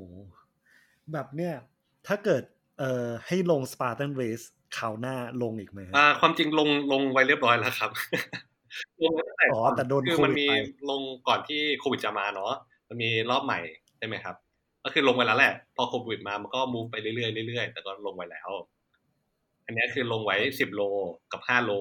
[1.11, 1.53] แบบเนี้ย
[2.07, 2.43] ถ้าเกิด
[2.79, 4.41] เอ่อให้ลง Spartan Race
[4.77, 7.91] คราวหน้าลงอีกไหมฮะอ่า ความจริงลงลงไว้เรียบร้อยแล้วครับ
[9.03, 10.53] ลงไว้ตั้งแต่อ๋อก่อนแต่โดนคือโควิดมันมีไป
[10.89, 12.53] ลงก่อนที่โควิดจะมาเนาะ
[12.87, 13.59] มันมีรอบใหม่
[13.97, 14.35] ใช่ไหมครับ
[14.83, 18.49] ก็คือลงไว้แล้วแหละ พอโควิดมามันก็ move ไปเรื่อยๆเรื่อยๆแต่ก็ลงไว้แล้ว
[19.65, 20.81] อันเนี้ยคือลงไว้สิบโล
[21.31, 21.71] กับห้าโล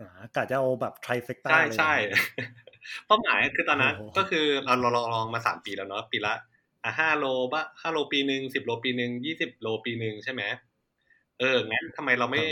[0.00, 1.92] อ่ากะจะเอาแบบ Trifecta ใช่เลยใช่
[3.06, 6.34] เป้าหมายคือตอนนั้นโอ้โหก็คือเราเราลองลองมาสามปีแล้วเนาะปีละ
[6.84, 10.42] อะห้าโลบ้าห้าโลปีหนึ่งสิบโลปีหนึ่งยี่สิบโลปีหนึ่งใช่ไหม
[11.40, 12.42] เอองั้นทำไมเราไม่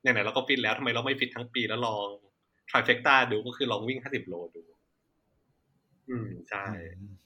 [0.00, 2.06] ไหนๆเราก็ฟิตแล้วทำไมเราไม่ฟิตทั้งปีแล้วลอง
[2.70, 4.62] Trifecta ดูก็คือลองวิ่งห้าสิบโลดู
[6.08, 7.25] อืมใช่อืมก็ครั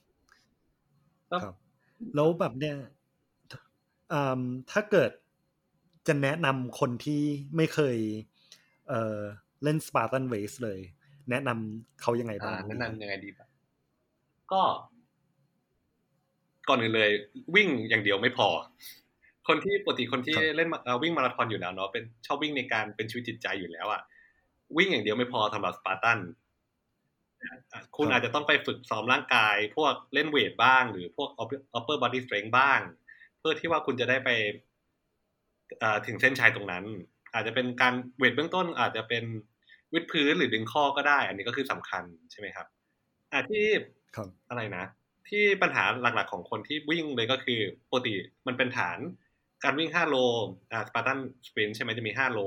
[2.15, 2.75] แล้วแบบเนี้ย
[4.13, 4.41] อืม
[4.71, 5.11] ถ้าเกิด
[6.07, 7.21] จะแนะนำคนที่
[7.55, 7.97] ไม่เคย
[8.89, 9.19] เอ่อ
[9.63, 10.79] เล่นสปาร์ตันเ c e เลย
[11.29, 13.49] แนะนำเขายังไงบ้าอ่างแนะนำยังไงดีบ้าง
[14.51, 14.61] ก็
[16.67, 17.11] ก่อนอื่นเลย
[17.55, 18.47] วิ่งอย่างเดียวไม่พอ
[19.47, 24.01] คนที่ปกติคนที่ครับเล่นมาเอ่อวิ่งมาราธอนอยู่แล้วเนาะเป็นชอบวิ่งในการเป็นชีวิตจิตใจอยู่แล้วอะ
[24.77, 26.35] วิ่งอย่างเดียวไม่พอสำหรับสปาร์ตันอะ
[27.97, 32.79] คุณอาจจะต้องไปฝึกซ้อมร่างกาย พวกเล่นเวทบ้าง หรือพวก upper- upper body strength บ้าง
[33.39, 34.29] เพื่อที่ว่าคุณจะได้ไป
[35.79, 36.85] เอ่อถึงเส้นชัยตรงนั้น
[37.33, 39.23] อาจจะเป็นการ weight เบื้องต้น อาจจะเป็น
[39.93, 42.67] วิดพื้นหรือดึงข้อก็ได้ อันนี้ก็คือสำคัญใช่ไหมครับ
[43.31, 43.65] อะที่
[44.15, 44.85] ครับอะไรนะ
[45.29, 48.13] ที่ปัญหาหลักๆของคนที่วิ่งเลยก็คือปกติ
[48.47, 48.97] มันเป็นฐาน
[49.63, 50.15] การวิ่ง5โล
[50.71, 52.39] อ่า Spartan Sprint ใช่ไหมจะมี5โล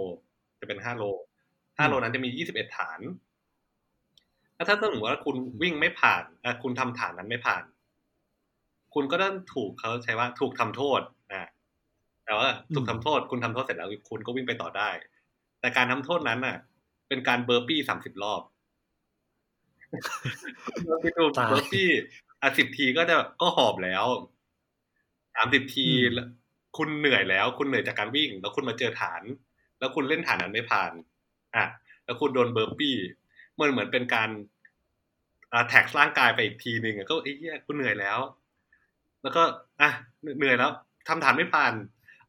[0.60, 1.04] จะเป็น5โล
[1.48, 3.23] 5โลนั้นจะมี 21 ฐานแล้ว
[4.68, 7.62] ถ้าสมมติว่าคุณวิ่งไม่ผ่านอะคุณทำฐานนั้นไม่ผ่าน
[8.94, 11.00] คุณก็ต้องถูกเขาใช้ว่าถูกทำโทษ
[11.32, 11.48] อะ
[12.24, 14.90] แต่ว่าถูกทำโทษ คุณทำโทษเสร็จแล้วคุณก็วิ่งไปต่อได้
[15.60, 16.56] แต่การทำโทษนั้นน่ะ
[17.08, 18.42] เป็นการเบอร์ปี้สามสิบรอบ
[20.86, 21.88] เราไปดูตายเบอร์ปี้
[22.40, 24.04] อะสิบทีก็จะก็หอบแล้ว
[25.34, 26.26] สามสิบทีอืมแล้ว
[26.76, 29.22] คุณเหนื่อยแล้ว คุณเหนื่อยจากการวิ่ง แล้วคุณมาเจอฐาน
[29.78, 30.92] แล้วคุณเล่นฐานนั้นไม่ผ่าน
[31.56, 31.64] อะ
[32.04, 32.96] แล้วคุณโดนเบอร์ปี้
[33.60, 34.30] มันเหมือนเป็นการ
[35.52, 38.18] อแท็กร่างกายไปอีกทีหนึ่งก็ไอ้เหี้ยกูเหนื่อยแล้ว
[39.22, 39.42] แล้วก็
[39.80, 39.90] อะ
[40.38, 40.70] เหนื่อยแล้ว
[41.08, 41.72] ทำฐานไม่ผ่าน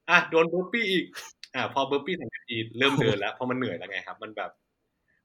[0.10, 1.06] อะโดนเบอร์ปี้อีก
[1.56, 4.52] อะพอเบอร์ปี้สามสิบทีเริ่มเดินแล้วเพราะมันเหนื่อยแล้วไงครับ มันแบบ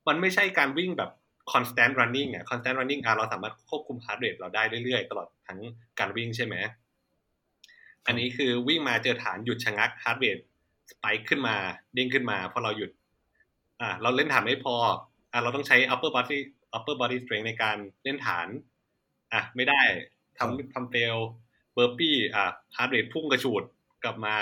[0.09, 1.11] มันไม่ใช่การวิ่งแบบ
[1.53, 5.59] constant running อะ constant running อะเราสามารถควบคุม heart rate เราได้เรื่อยๆ ตลอดทั้ง
[5.99, 6.55] การวิ่งใช่ไหม
[8.07, 10.43] อันนี้คือวิ่งมาเจอฐานหยุดชะงัก heart rate
[10.91, 11.57] สไปค์ขึ้นมา
[11.95, 12.91] เด้งขึ้นมาพอเราหยุด
[13.81, 14.75] อะเราเล่นฐานไม่พอ
[15.33, 16.38] อะเราต้องใช้ upper body
[16.77, 18.49] upper body strength ในการเล่นฐาน
[19.33, 19.81] อะ ไม่ได้
[20.38, 21.16] ทำทำเฟล
[21.75, 22.45] เบอร์ปี้อะ
[22.77, 23.62] heart rate พุ่งกระฉูด
[24.05, 24.38] กลับมา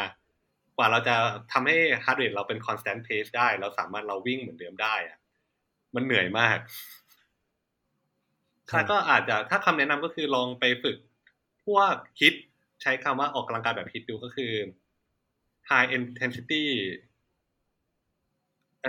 [0.77, 1.17] กว่าเราจะ
[1.53, 5.19] ทำให้ heart rate เราเป็น constant pace ได้ เราสามารถเราวิ่งเหมือนเดิมได้อะ
[5.95, 6.59] มันเหนื่อยมาก
[8.71, 10.97] ถ้าก็อาจจะถ้าคำแนะนำก็คือลองไปฝึก
[11.67, 12.35] พวกฮิต
[12.83, 14.53] ใช้คำว่าออกกำลังกายแบบฮิตดูก็คือ
[15.71, 16.65] high intensity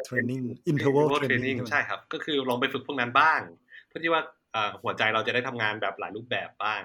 [0.08, 3.40] training interval training ใช่ครับ ก็คือลองไปฝึกพวกนั้นบ้าง
[3.88, 4.22] เพื่อที่ว่า
[4.82, 6.82] หัวใจเราจะได้ทำงานแบบหลายรูปแบบบ้าง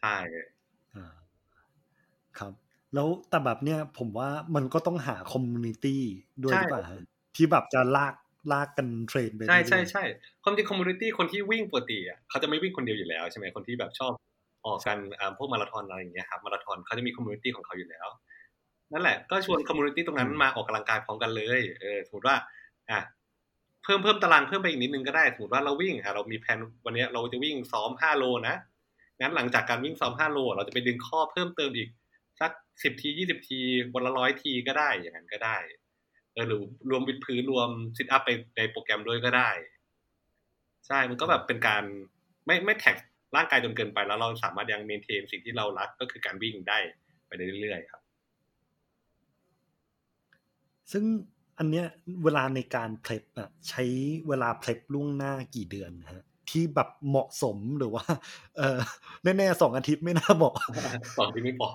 [0.00, 0.14] ใช่
[2.38, 2.52] ครับ
[2.94, 6.02] แล้วแต่แบบเนี้ยผมว่ามันก็ต้องหา community
[6.42, 6.82] ด้วยหรือเปล่า
[7.36, 8.14] ที่แบบจะลาก
[8.52, 10.02] ลากกัน train ไปใช่ใช่ใช่
[10.42, 14.12] ความจริง community คนที่วิ่งปกติอะเขาจะไม่วิ่งคนเดียวอยู่แล้วใช่ไหมคนที่แบบชอบ
[14.66, 14.98] ออกกัน
[15.38, 18.06] พวกมาราธอนอะไรอย่างเงี้ยครับมาราธอนเขาจะมี community ของเขาอยู่แล้ว
[18.92, 22.36] นั่นแหละก็ชวน community ตรงนั้นมาออกกำลังกายพร้อมกันเลยเออสมมติว่า
[22.90, 23.00] อะ
[23.84, 28.56] เพิ่มเพิ่มตารางเพิ่มไปอีกนิดนึงก็ได้สมมติว่าเราวิ่งอะเรามีแผนวันนี้เราจะวิ่งซ้อมห้าโลนะ
[29.20, 31.88] งั้นหลังจากการวิ่งซ้อมห้าโล เราจะไปดึงข้อเพิ่มเติมอีก
[32.40, 32.50] สัก
[32.82, 33.60] สิบทียี่สิบที
[33.94, 35.56] วันละร้อยทีก็ได้อย่างนั้นก็ได้
[36.32, 39.50] เออหรือรวมวิดพื้นรวม sit-up ไปในโปรแกรมด้วยก็ได้
[40.86, 41.84] ใช่มันก็แบบเป็นการ
[42.46, 42.96] ไม่ไม่ attack
[43.36, 46.78] ร่างกายจนเกินไปแล้วเราสามารถยัง maintain สิ่งที่เรารักก็คือการวิ่งได้
[47.26, 48.01] ไปเรื่อยๆครับ
[50.92, 51.04] ซึ่ง
[51.58, 51.86] อันเนี้ย
[52.24, 53.84] เวลาในการเพลฟอะใช้
[54.28, 58.04] เวลาเพลฟล่วงหน้ากี่เดือนฮะที่แบบเหมาะสมหรือว่า
[58.56, 58.78] เออ
[59.24, 60.54] แน่ๆสองอาทิตย์ไม่น่าเหมาะ
[61.18, 61.70] สองอาทิตย์ไม่พอ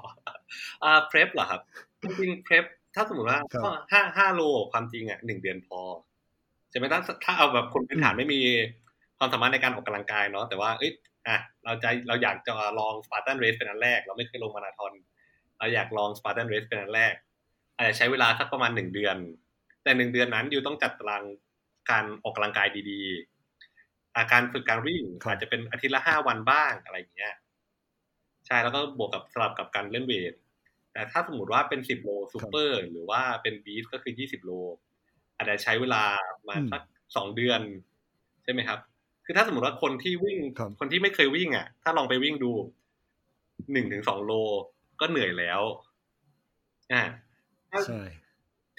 [0.83, 1.61] อ่าเพลฟเหรอครับ
[2.01, 2.65] จริงๆเพลฟ
[2.95, 3.39] ถ้าสมมติว่า
[3.91, 4.41] ห้าห้าโล
[4.71, 5.79] ความจริงอะหนึ่งเดือนพอ
[6.69, 8.41] ใช่ไหมถ้าถ้าเอาแบบคนพื้นฐานไม่มี
[9.17, 10.91] ความสามารถในการออกกำลังกายเนาะแต่ว่าเอ้ย
[11.27, 14.91] อะเราจะเราอยากจะลอง Spartan Race เป็นอันแรก เราไม่เคยลงมาราธอน
[15.57, 17.13] เราอยากลอง Spartan Race เป็นอันแรก
[17.77, 19.17] อาจจะใช้เวลาสักประมาณหนึ่งเดือน
[19.83, 21.23] แต่หนึ่งเดือนนั้นอยู่ต้องจัดตาราง
[21.89, 27.35] การออกกำลังกายดีๆ อาการฝึกการวิ่งอาจจะเป็นอาทิตย์ละห้าวันบ้างอะไรอย่างเงี้ย
[28.45, 30.33] ใช่แล้วก็บวกกับสลับกับการเล่น weight
[30.93, 34.51] แต่ถ้าสมมติว่าเป็นสิบโลซูเปอร์ หรือว่าเป็นบีฟก็คือยี่สิบโล
[35.35, 36.03] อาจจะใช้เวลา
[36.47, 36.81] มาสัก
[37.15, 37.61] สองเดือน
[38.43, 38.79] ใช่ไหมครับ
[39.25, 40.39] คือถ้าสมมติว่าคนที่วิ่ง
[40.79, 42.51] คนที่ไม่เคยวิ่งอะ ถ้าลองไปวิ่งดู
[43.71, 44.31] หนึ่งถึงสองโล
[44.99, 45.61] ก็เหนื่อยแล้ว
[46.93, 47.03] อ่า
[47.87, 48.01] ใช่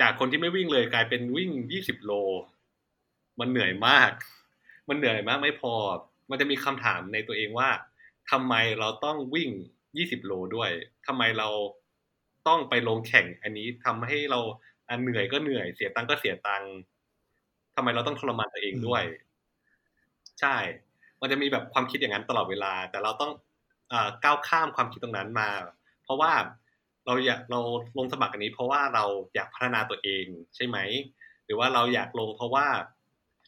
[0.00, 2.12] จากคนที่ไม่วิ่งเลยกลายเป็นวิ่งยี่สิบโล
[3.40, 4.10] มันเหนื่อยมาก
[4.88, 5.74] มันเหนื่อยมากไม่พอ
[6.30, 7.68] มันจะมีคำถามในตัวเองว่า
[8.30, 9.50] ทำไมเราต้องวิ่ง
[9.96, 10.70] ยี่สิบโลด้วย
[11.06, 11.48] ทำไมเรา
[12.48, 14.40] ต้องไปลงแข่งอันนี้ทำให้เรา
[14.88, 16.62] อันเหนื่อยก็เหนื่อยเสียตังก็เสียตัง
[17.76, 19.02] ทำไมเราต้องทรมานตัวเองด้วย
[20.40, 20.56] ใช่
[21.20, 23.32] มันจะมีแบบความคิดอย่างนั้นตลอดเวลา แต่เราต้อง
[23.92, 25.48] อก้าวข้ามความคิดตรงนั้นมา
[26.04, 26.32] เพราะว่า
[27.08, 27.60] เราอยากเรา
[27.98, 30.24] ลงสมัครอันนี้ เพราะว่าเราอยากพัฒนาตัวเอง
[30.56, 30.78] ใช่ไหม
[31.46, 32.66] หรือว่าเราอยากลงเพราะว่า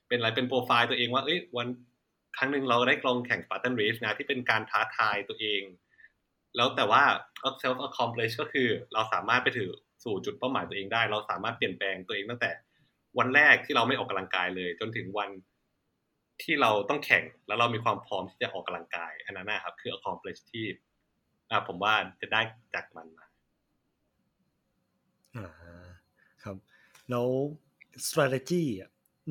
[0.09, 1.69] เป็นอะไรเป็นโปรไฟล์ตัวเองว่าเอ้ยวัน
[2.37, 5.63] ครั้งหนึ่งเราได้ลงแข่งสปาร์ตันเรสนะที่เป็นการท้าทายตัวเอง
[6.57, 7.03] แล้วแต่ว่า
[7.63, 9.71] self accomplish ก็คือ เราสามารถไปถือ
[10.05, 12.51] สู่จุดเป้าหมายตัวเองได้ เราสามารถเปลี่ยนแปลงตัวเองตั้งแต่
[13.19, 15.31] วันแรกที่เราไม่ออกกำลังกายเลย จนถึงวัน
[16.43, 20.65] ที่เราต้องแข่งแล้วเรามีความพร้อมที่จะออกกำลังกายอันนั้นนะครับคือ accomplish ที่
[21.69, 22.41] ผมว่าจะได้
[22.75, 23.27] จากมันมา
[25.37, 25.47] อ่า
[26.43, 26.57] ครับ
[27.11, 27.29] แล้ว
[28.09, 28.65] strategy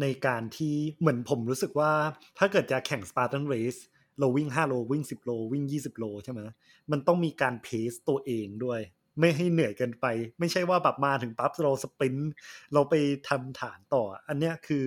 [0.02, 1.92] ในการที่เหมือนผมรู้สึกว่า
[2.38, 3.80] ถ้าเกิดจะแข่ง Spartan Race
[4.20, 6.40] เราวิ่ง 5 โลวิ่ง 10 โลวิ่ง 20 โลใช่ไหม
[6.92, 8.80] มันต้องมีการเพสตัวเองด้วย
[9.20, 10.06] ไม่ให้เหนื่อยเกินไป
[10.40, 12.32] ไม่ใช่ว่าแบบมาถึงปั๊บเราสปรินต์
[12.74, 12.96] เราไป
[13.30, 14.86] ทำฐานต่อ อันเนี้ยคือ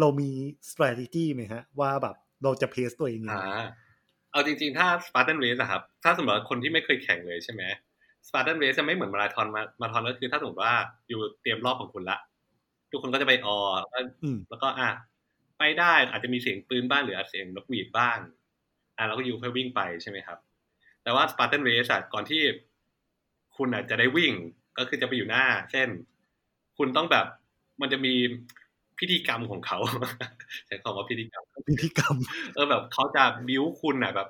[0.00, 0.30] เรามี
[0.70, 3.64] strategy ไหมฮะ ว่าแบบเราจะเพสตัวเองอ่า
[4.32, 7.62] เอาจริงๆ ถ้า Spartan Race อะครับ ถ้าสมมติว่าคนที่ไม่เคยแข่งเลยใช่ไหม
[8.26, 10.74] Spartan Race จะไม่เหมือนมาราธอนมามาราธอนก็คือถ้าสมมติว่า
[11.08, 12.18] อยู่เตรียมรอบของคุณละ
[12.90, 13.58] ทุกคนก็จะไปออ
[14.50, 14.90] แล้วก็อะ
[15.58, 18.18] ไปได้อาจจะมีเสียงปืนบ้างหรืออาจเสียงนกหวีดบ้าง
[18.96, 20.38] อะเราก็อยู่ค่อยวิ่งไปใช่ไหมครับ
[21.02, 22.42] แต่ว่าสปาร์ตันเรสก่อนที่
[23.56, 24.32] คุณอาจจะได้วิ่ง
[24.78, 25.88] ก็คือจะไปอยู่หน้า เช่น
[26.78, 27.26] คุณต้องแบบ
[27.80, 28.14] มันจะมี
[28.98, 29.78] พิธีกรรมของเขา
[30.66, 32.14] ใช้คำว่าพิธีกรรมพิธีกรรม
[32.54, 34.28] เออแบบเขาจะบิ้วคุณอะแบบ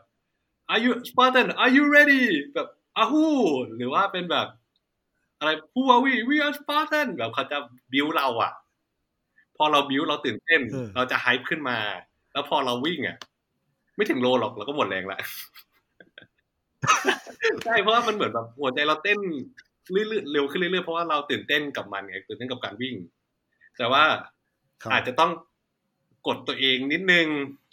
[0.73, 2.23] are you Spartan are you ready
[2.55, 3.27] แบบ อาฮู
[3.77, 4.49] หรือว่าเป็นแบบ
[5.39, 7.59] อะไร who are we we are Spartan แบบเขาจะ
[7.93, 8.53] บิ้วเราอะ
[9.57, 10.61] พอเราบิ้วเราตื่นเต้น
[10.95, 11.79] เราจะไฮป์ขึ้นมา
[12.33, 13.17] แล้วพอเราวิ่งอะ
[13.97, 15.19] ไม่ถึงโลหรอกเราก็หมดแรงละ
[17.65, 19.19] ใช่เพราะว่ามันเหมือนแบบหัวใจเราเต้น
[19.93, 22.95] เรื่อยๆเร็วขึ้นเรื่อยๆเพราะว่าเราตื่นเต้นกับมันไงตื่นเต้นกับการวิ่ง
[23.79, 24.05] แต่ว่า
[24.93, 25.31] อาจจะต้อง
[26.27, 27.27] กดตัวเองนิดนึง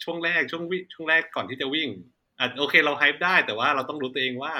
[0.04, 1.88] ช่วงแรกช่วงวิช่วงแรกก่อนที่จะวิ่ง
[2.38, 4.54] อะโอเคเรา hype ได้ แต่ว่าเราต้องรู้ตัวเองว่า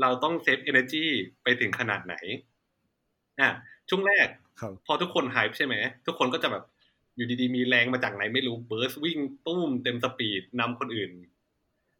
[0.00, 1.04] เราต้อง save energy
[1.42, 2.14] ไปถึงขนาดไหน
[3.40, 3.50] อะ
[3.88, 4.28] ช่วงแรก
[4.60, 5.74] ครับพอทุกคน hype ใช่ไหม
[6.06, 6.64] ทุกคนก็จะแบบ
[7.16, 11.10] อยู่ดีๆ มีแรงมาจากไหนไม่รู้ burst วิ่งตุ้มเต็ม speed นำคนอื่น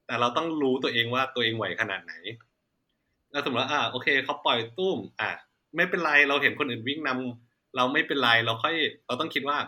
[0.07, 2.15] แต่เราต้องรู้ตัวเองว่าตัวเองไหวขนาดไหน
[3.33, 5.31] แล้วสมมติว่าอ่าโอเคเขาปล่อยตุ้ม อะ
[5.77, 8.75] ไม่เป็นไรเราเห็นคนอื่นวิ่งนำเราไม่เป็นไรเราค่อย
[9.07, 9.59] เราต้องคิดว่า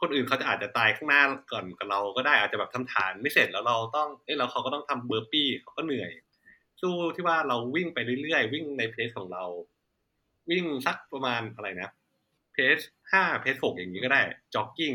[0.00, 6.10] คนอื่นเขาจะอาจจะตายข้างหน้าก่อนกับเราก็ได้อาจจะแบบทำฐานไม่เสร็จแล้วเราต้องเอ้ยแล้วเขาก็ต้องทำเบอร์ปี้เขาก็เหนื่อย
[6.80, 9.44] สู้ที่ว่าเราวิ่งไปเรื่อยๆ วิ่งในเพจของเรา
[10.50, 11.90] วิ่งสักประมาณอะไรนะ
[12.52, 12.78] เพจ
[13.12, 14.22] ห้าเพจหกอย่างนี้ก็ได้
[14.54, 14.92] จ็อกกิ้ง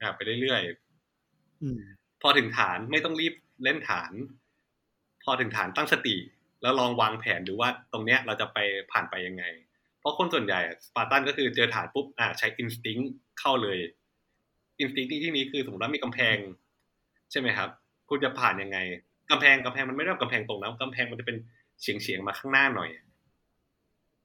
[0.00, 1.64] อ่าไปเรื่อยๆอ
[2.22, 4.12] พอถึงฐานไม่ต้องรีบเล่นฐาน
[5.24, 6.16] พอถึงฐานตั้งสติ
[6.62, 8.58] แล้วลองวางแผนดูว่าตรงเนี้ยเราจะไป
[8.92, 9.44] ผ่านไปยังไง
[10.00, 12.98] เพราะคนส่วนใหญ่สปาร์ตันก็คือเจอฐานปุ๊บอ่าใช้ instinct
[13.40, 13.78] เข้าเลย
[14.80, 16.36] instinct ที่นี้คือสมมติว่ามีกำแพง
[17.30, 17.68] ใช่ไหมครับ
[18.08, 18.78] คุณจะผ่านยังไง
[19.30, 21.36] กำแพงกำแพงมันไม่ได้แบบกำแพงตรงนะกำแพงมันจะเป็น
[21.80, 22.88] เฉียงเฉียงๆมาข้างหน้าหน่อย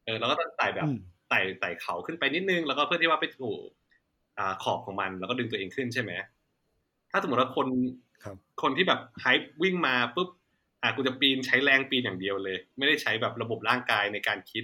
[0.05, 3.59] เออเราก็ต้องไต่แบบอืมไต่ไต่เขาขึ้นไปนิดนึง แล้วก็เพื่อที่ว่าไปถูก
[4.37, 6.11] อ่าขอบของมัน แล้วก็ดึงตัวเองขึ้นใช่ไหม
[7.11, 7.67] ถ้าสมมติว่าคน
[8.23, 10.29] ครับคนที่แบบ hype วิ่งมาปุ๊บ
[10.81, 14.63] อะกูจะปีนใช้แรงปีนอย่างเดียวเลย ไม่ได้ใช้แบบระบบร่างกายในการคิด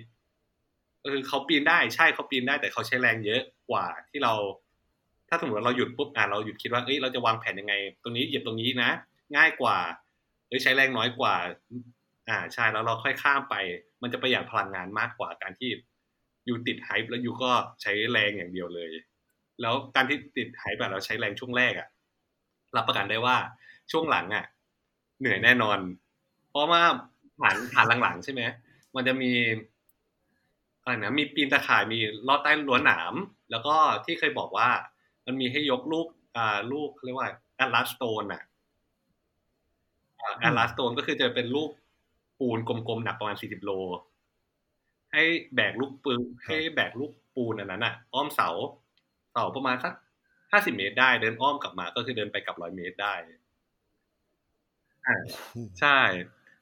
[1.04, 4.34] ก็คือเขาปีนได้ใช่เขาปีนได้แต่เขาใช้แรงเยอะกว่าที่เรา
[5.30, 8.90] ถ้าสมมติว่าเราหยุดปุ๊บอะเราหยุดคิดว่าเอ้ยเราจะวางแผนยังไง ตรงนี้เหยียบตรงนี้นะ
[9.36, 10.03] ง่ายกว่าเอ้ย
[10.64, 11.36] ใช้แรงน้อยกว่า
[12.30, 13.56] อ่าใช่แล้วเราค่อยข้ามไป
[14.02, 15.70] มันจะประหยัดพลังงานมากกว่าการที่
[16.46, 18.92] อยู่ติดไฮป์แล้วอยู่ก็ใช้แรงอย่างเดียวเลย
[19.62, 21.88] แล้วการที่ติดไฮป์แบบเราใช้แรงช่วงแรกอะ
[22.76, 23.38] รับประกันได้ว่า
[23.92, 24.46] ช่วงหลังอะ
[25.20, 25.80] เหนื่อยแน่นอน
[26.50, 26.84] เพราะว่า
[27.40, 28.42] ฐานฐานหลังๆ ใช่ไหม
[28.96, 29.32] มันจะมี
[30.82, 33.14] อะไรนะมีปีนตะข่ายมีลอดใต้รั้วนหนาม
[33.52, 34.70] แล้วก็ที่เคยบอกว่า
[35.26, 38.44] มันมีให้ยกลูกอ่าลูกเขาเรียกว่าแอลลาสโตนอะ
[40.40, 41.70] แอลลาสโตนก็คือจะเป็นลูก
[42.40, 43.72] ปูนกลมๆหนักประมาณสี่สิบโล
[45.14, 45.24] ให้
[45.56, 48.50] แบกลูกปืนให้แบกลูกปูนอันนั้นอะอ้อมเสา
[49.32, 49.94] เสาประมาณสัก
[50.52, 53.14] ห้าสิบเมตรได้เดินอ้อมกลับมาก็คือเดินไปกลับร้อยเมตรได้
[55.08, 55.16] อ่า
[55.80, 56.00] ใช่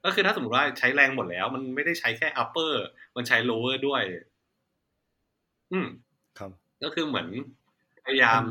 [0.04, 2.74] ก็คือถ้าสมมติว่าใช้แรงหมดแล้ว มันไม่ได้ใช้แค่ upper
[3.16, 4.04] มันใช้ lower ด้วย
[5.72, 5.88] อืม
[6.40, 6.52] ครับ
[6.84, 7.28] ก็คือเหมือน
[8.06, 8.44] พยายาม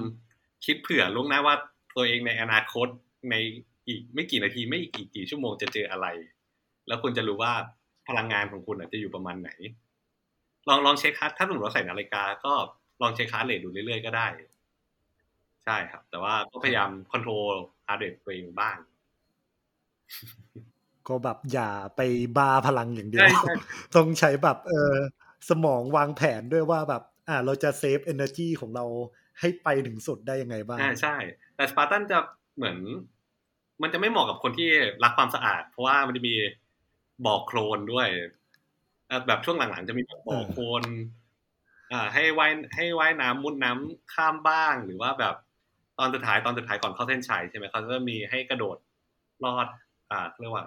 [0.64, 1.54] คิดเผื่อล่วงหน้าว่า
[1.96, 2.88] ตัวเองในอนาคต
[3.30, 3.34] ใน
[3.90, 6.07] อีกไม่กี่นาทีไม่กี่กี่ชั่วโมงจะเจออะไร
[6.88, 7.53] แล้วคุณจะรู้ว่า
[8.09, 9.50] พลังงานของคุณอะจะอยู่ประมาณไหน
[10.68, 12.53] ลองลองเช็คคัสถ้าสมมติว่าใส่นาฬิกา ก็
[13.03, 14.26] ลองเช็ค heart rate ดูเรื่อยๆก็ได้
[15.64, 18.76] ใช่ครับ แต่ว่าก็พยายาม control heart rate ตัวเองบ้าง
[21.09, 22.00] ก็แบบอย่าไป
[22.38, 23.55] บ้าพลังอย่างเดียวใช่ใช่
[23.94, 24.94] ต้องใช้แบบเออ
[25.48, 28.85] สมองวางแผนด้วยว่าแบบ อ่า เราจะ save energy ของเรา
[29.40, 31.16] ให้ไปถึงสุดได้ยังไงบ้าง อ่าใช่
[31.57, 32.18] แต่สปาร์ตันจะ
[32.57, 32.76] เหมือน
[33.82, 34.70] มันจะไม่เหมาะกับคนที่
[35.04, 36.34] รักความสะอาด เพราะว่ามันจะมี
[37.26, 38.08] บ่อโคลนด้วย
[39.26, 40.82] แบบช่วงหลังๆจะมีบ่อโคลน
[41.92, 45.34] อ่า ให้ว่ายให้ว่ายน้ำมุดน้ำข้ามบ้างหรือว่าแบบ
[45.98, 48.76] ตอนสุดท้ายตอนสุดท้ายก่อนเข้าเส้นชัยใช่ไหมเขาจะมีให้กระโดด
[49.44, 49.66] ลอด
[50.10, 50.64] อ่าเรียกว่า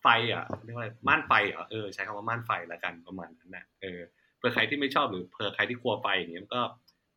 [0.00, 4.00] ไฟอะเรียกว่าอะไรม่านไฟเหรอเออใช้คำว่าม่านไฟแล้วกันประมาณนั้นนะเออ
[4.36, 6.62] เผื่อใครที่ไม่ชอบหรือเผื่อใครที่กลัวไฟอย่างเงี้ยก็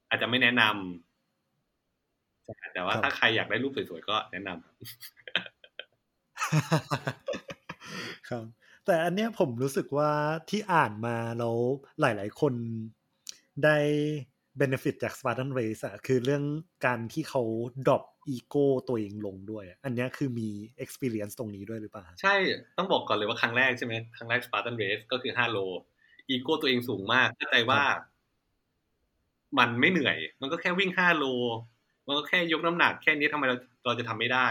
[0.10, 1.13] อาจจะไม่แนะนำใช่
[2.74, 4.76] แต่ว่าครับถ้าใครอยากได้รูปสวยๆก็แนะนำครับ
[8.30, 8.46] ครับ
[8.86, 10.12] แต่อันเนี้ยผมรู้สึกว่า
[10.50, 11.56] ที่อ่านมาแล้ว
[12.02, 12.54] หลาย ๆ คน
[13.64, 13.78] ได้
[14.62, 16.44] benefit จาก Spartan Race อะคือเรื่อง
[16.86, 17.42] การที่เขา
[17.88, 20.50] drop ego ตัวเองลงด้วยอะอันเนี้ยคือมี
[20.84, 22.36] experience ตรงนี้ด้วยหรือเปล่า ใช่
[22.78, 25.58] ต้องบอกก่อนเลยว่าครั้งแรกใช่ไหมครั้งแรก Spartan Race ก็คือห้าโล
[26.30, 27.82] อีโก้ตัวเองสูงมากเข้าใจว่า
[29.60, 31.26] มันไม่เหนื่อย มันก็แค่วิ่งห้าโล
[32.08, 34.48] มันก็แค่ยกน้ำหนักแค่นี้ทำไมเราเราจะทำไม่ได้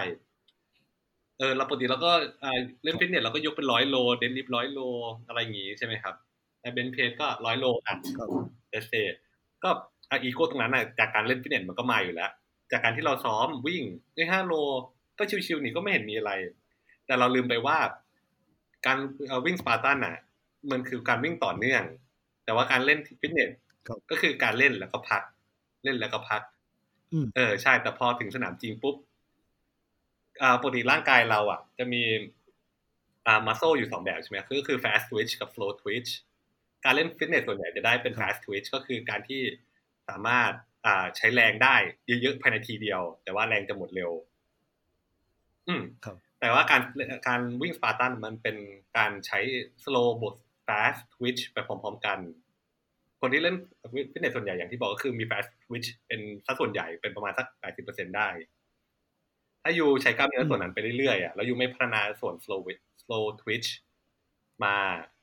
[1.39, 2.13] เออเราปกติเราก็
[2.43, 4.81] อ่าเล่นฟิตเนสเราก็ยกเป็นร้อยโล deadlift ร้อยโล
[5.29, 6.15] อะไรอย่างงี้ใช่ไหมครับ
[6.61, 7.99] แต่ bench press ก็ร้อยโลอะครับ
[8.71, 9.71] เอสเก็
[10.11, 12.31] อะอีโก้ตรงนั้นน่ะจากการเล่นฟิตเนสมันก็มาอยู่แล้ว
[12.73, 13.83] จากการที่เราซ้อมวิ่ง
[14.15, 14.55] ได้ห้าโล
[15.19, 16.33] ก็ชิวๆนี่ก็ไม่เห็นมีอะไร
[17.07, 17.79] แต่เราลืมไปว่า
[18.87, 20.17] การเอ่อวิ่งสปาร์ตันน่ะ
[20.71, 21.83] มันคือการวิ่งต่อเนื่อง
[22.45, 23.51] แต่ว่าการเล่นฟิตเนส
[23.87, 25.23] ครับก็คือการเล่นแล้วก็พัก
[25.85, 26.52] เล่นแล้วก็พักอืม
[27.37, 28.97] เออใช่แต่พอถึงสนามจริงปุ๊บ
[30.43, 32.03] อ่าปกติร่างกายเราอะ จะมี
[33.27, 36.11] อ่ามัสโซอยู่สองแบบใช่ไหมก็คือ fast twitch กับ slow twitch
[36.85, 39.43] การเล่นฟิตเนสส่วนใหญ่จะได้เป็น fast twitch ก็คือการที่
[40.09, 40.53] สามารถ
[40.87, 44.11] อ่าใช้แรงได้เยอะๆภายในทีเดียว แต่ว่าแรงจะหมดเร็ว
[45.69, 46.83] อืมครับ แต่ว่าการ
[47.29, 48.57] การวิ่งสปาร์ตันมันเป็น
[48.97, 49.39] การใช้
[49.85, 52.19] slow บวก fast twitch ไปพร้อมๆกัน
[53.25, 53.57] คนที่เล่น
[53.93, 58.29] ฟิตเนสส่วนใหญ่อย่างที่บอกก็คือมี fast twitch เป็นสัดส่วนใหญ่เป็นประมาณสักแปดสิบเปอร์เซ็นได้
[59.63, 62.61] ถ้า you ใช้กล้ามเนื้อส่วนนั้นไปเรื่อยๆอะแล้ว you ไม่พัฒนาส่วน slow
[63.03, 63.69] slow twitch
[64.65, 64.75] มา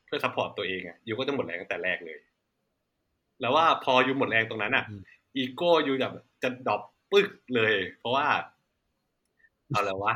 [0.06, 2.20] เพื่อ support ตัวเองอะ you ก็จะหมดแรงตั้งแต่แรกเลย
[3.42, 4.86] แล้วว่าพอ you หมดแรงตรงนั้นอะ
[5.36, 6.82] ego you แบบจะ drop
[7.12, 8.28] ปึ๊กเลย เพราะว่า
[9.70, 10.16] เอาแล้ววะ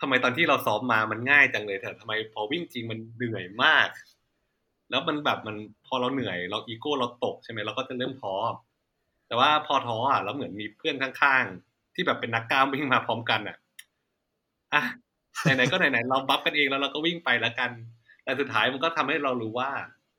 [0.00, 3.88] ทำไมตอนที่เราซ้อมมามันง่ายจังเลยแต่ทำไมพอวิ่งจริงมันเหนื่อยมาก
[4.90, 8.34] แล้วมันแบบมันพอเราเหนื่อย เราอีโก้เราตกใช่ไหมเราก็จะเริ่มท้อ
[9.26, 13.56] แต่ว่าพอท้ออะแล้วเหมือนมีเพื่อนข้างๆ ที่แบบเป็นนักกล้ามวิ่งมาพร้อมกันอะ
[14.74, 14.82] อะ
[15.42, 17.70] ไหนๆก็ไหนๆเราบัฟกันเองแล้วเราก็วิ่งไปแล้วกัน
[18.24, 19.70] แต่สุดท้ายมันก็ทำให้เรารู้ว่า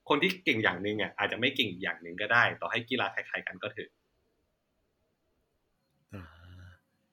[0.10, 3.90] คนที่เก่งอย่างหนึ่งอะอาจจะไม่เก่งอย่างหนึ่งก็ได้ ต่อให้กีฬาคล้ายๆกันก็เถอะ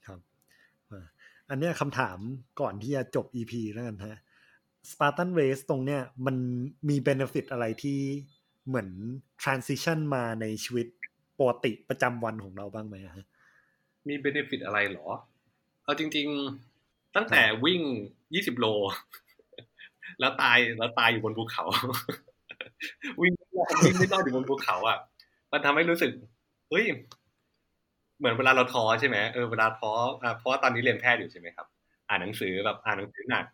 [0.07, 0.19] ครับ
[1.51, 2.19] อันนี้คำถาม
[2.61, 4.19] ก่อนที่จะจบ EP แล้วกันฮะ
[4.91, 6.37] Spartan Race ตรงเนี้ยมัน
[6.89, 7.99] มีเบนฟิตอะไรที่
[8.67, 8.89] เหมือน
[9.43, 10.87] transition มาในชีวิต
[11.39, 13.27] ปกติประจำวันของเราบ้างไหมฮะ
[14.09, 15.07] มีเบนฟิตอะไรหรอ
[15.85, 16.27] เอาจริง
[16.73, 17.81] ๆ ตั้งแต่วิ่ง
[18.25, 18.67] 20โล
[20.21, 21.65] แล้วตายแล้วตายอยู่บนภูเขา
[23.21, 23.33] วิ่ง
[23.85, 24.99] วิ่งไม่รอดอยู่บนภูเขาอะ
[25.53, 26.13] มันทำให้รู้สึก
[26.71, 26.85] เฮ้ย
[28.19, 29.91] เหมือนเวลาเราท้อใช่ไหมเออเวลาท้อ
[30.39, 31.67] เพราะว่าตอนนี้เรียนแพทย์อยู่ใช่ไหมครับ
[32.09, 33.45] อ่านหนังสือแบบอ่านหนังสือหนัก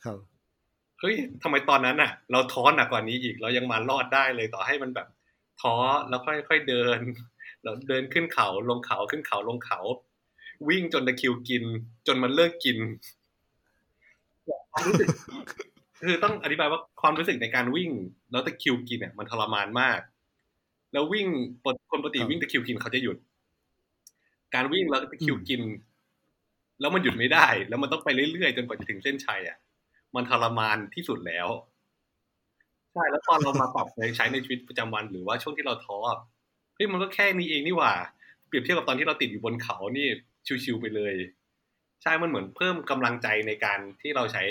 [1.02, 5.08] เฮ้ยทำไมตอนนั้นอะ เราท้อหนักกว่านี้อีก เรายังมารอดได้เลยต่อให้มันแบบ
[5.60, 5.74] ท้อ
[6.08, 6.98] แล้วค่อยๆเดิน
[7.62, 9.80] เราเดินขึ้นเขาลงเขาขึ้นเขาลงเขา
[10.68, 11.64] วิ่งจนตะคิวกิน
[12.06, 12.78] จนมันเลิกกิน
[14.72, 15.08] ความรู้สึก
[16.06, 17.90] คือต้องอธิบายว่าความรู้สึกในการวิ่ง
[18.30, 20.00] แล้วตะคิวกินเนี่ยมันทรมานมาก
[20.92, 21.28] แล้ววิ่ง
[21.62, 23.16] คนปกติวิ่งตะคิวกินเขาจะหยุด
[24.54, 25.62] การวิ่งแล้วตะคิวกิน
[26.80, 29.58] แล้วมันหยุดไม่ได้ แล้วมันต้องไปเรื่อยๆจนกว่าจะถึงเส้นชัยอะ
[30.16, 31.48] มันทรมานที่สุดแล้ว
[32.92, 35.98] ใช่แล้วตอนเรามาปรับใช้ในชีวิตประจำวันหรือว่าช่วงที่เราท้อ
[36.74, 37.92] เฮ้ยมันก็แค่นี้เองนี่หว่า
[38.46, 40.08] เปรียบเทียบกับตอนที่เราติดอยู่บนเขานี่
[40.64, 41.14] ชิวๆไปเลย
[42.02, 44.44] ใช่มันเหมือนเพิ่มกำลังใจในการที่เราใช้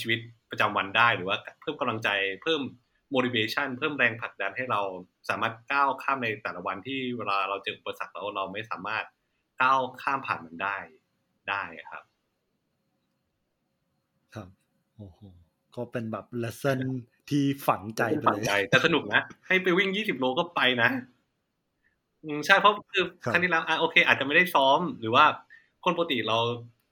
[0.00, 0.18] ชีวิต
[0.50, 2.08] ประจำวันได้หรือว่า เพิ่มกำลังใจ
[2.42, 2.60] เพิ่ม
[3.14, 4.80] motivation เพิ่มแรงผลักดันให้เรา
[5.28, 9.04] สามารถก้าวข้ามในแต่ละวันที่เวลาเราเจออุปสรรคแล้วเราไม่สามารถ
[9.62, 10.76] ก้าวข้ามผ่านมันได้
[11.50, 12.04] ได้ครับ
[15.76, 16.80] ก็เป็นแบบ lesson
[17.30, 20.90] ที่ฝังใจไปเลยแต่สนุกนะ ให้ไปวิ่งยี่สิบโลก็ไปนะ
[22.24, 25.24] อืมใช่เพราะคือครั้งที่แล้วอะโอเค อาจจะไม่ได้ซ้อมหรือว่า
[25.84, 26.38] คนปกติเรา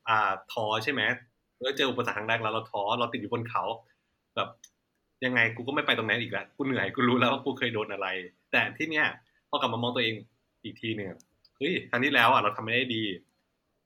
[0.09, 1.03] อ่าท้อใช่ไหม
[1.61, 3.64] แล้วเจออุปสรรคครั้งแรกแล้วเราท้อเราติดอยู่บนเขา
[4.37, 4.49] แบบ
[5.25, 8.09] ยังไงกูก็ไม่ไปตรงนั้นอีกแล้วกูเหนื่อยกูรู้แล้วว่ากูเคยโดนอะไร
[8.53, 9.07] แต่ที่เนี้ย
[9.49, 10.14] พอกลับมามองตัวเอง
[10.64, 11.09] อีกทีหนึ่ง
[11.57, 13.03] เฮ้ยครั้งที่แล้วอะเราทำไม่ได้ดี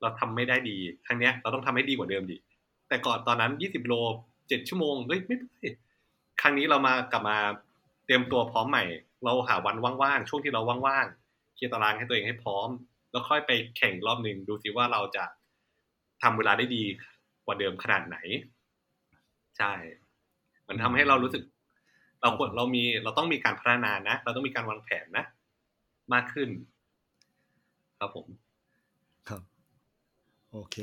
[0.02, 2.36] เราทำไม่ได้ดีครั้งเนี้ยเราต้องทำให้ดีกว่าเดิมดิ
[2.94, 3.94] แต่ก่อนตอนนั้นยี่สิบโล
[4.48, 5.48] เจ็ดชั่วโมงเฮ้ยไม่ได้
[6.40, 7.38] ครั้งนี้เรามากลับมา
[8.04, 8.84] เตรียมตัวพร้อมใหม่
[9.24, 12.68] เราหาวันว่างๆช่วงที่เราว่างๆเคลียร์ตารางให้ตัวเองให้พร้อม
[13.10, 15.24] แล้วค่อยไปแข่งรอบหนึ่งดูซิว่าเราจะ
[16.22, 16.84] ทำเวลาได้ดี
[17.44, 18.16] กว่าเดิมขนาดไหน
[19.58, 19.72] ใช่
[20.68, 21.42] มันทำให้เรารู้สึก
[22.22, 25.24] เราควรเรามีเราต้องมีการพัฒนานะเราต้องมีการวางแผนนะ
[26.12, 26.48] มากขึ้น
[27.98, 28.26] ครับผม
[29.28, 29.42] ครับ
[30.52, 30.76] โอเค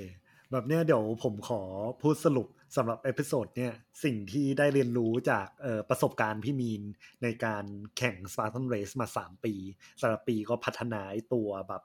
[0.51, 1.61] แบบเนี้ยเดี๋ยวผมขอ
[2.01, 5.47] พูดสรุปสำหรับ episode เนี่ยสิ่งที่ได้เรียนรู้จาก
[5.89, 6.81] ประสบการณ์พี่มีน
[7.23, 7.63] ในการ
[7.97, 9.53] แข่ง Spartan Race มา 3 ปี
[9.99, 11.01] แต่ละปีก็พัฒนา
[11.33, 11.83] ตัวแบบ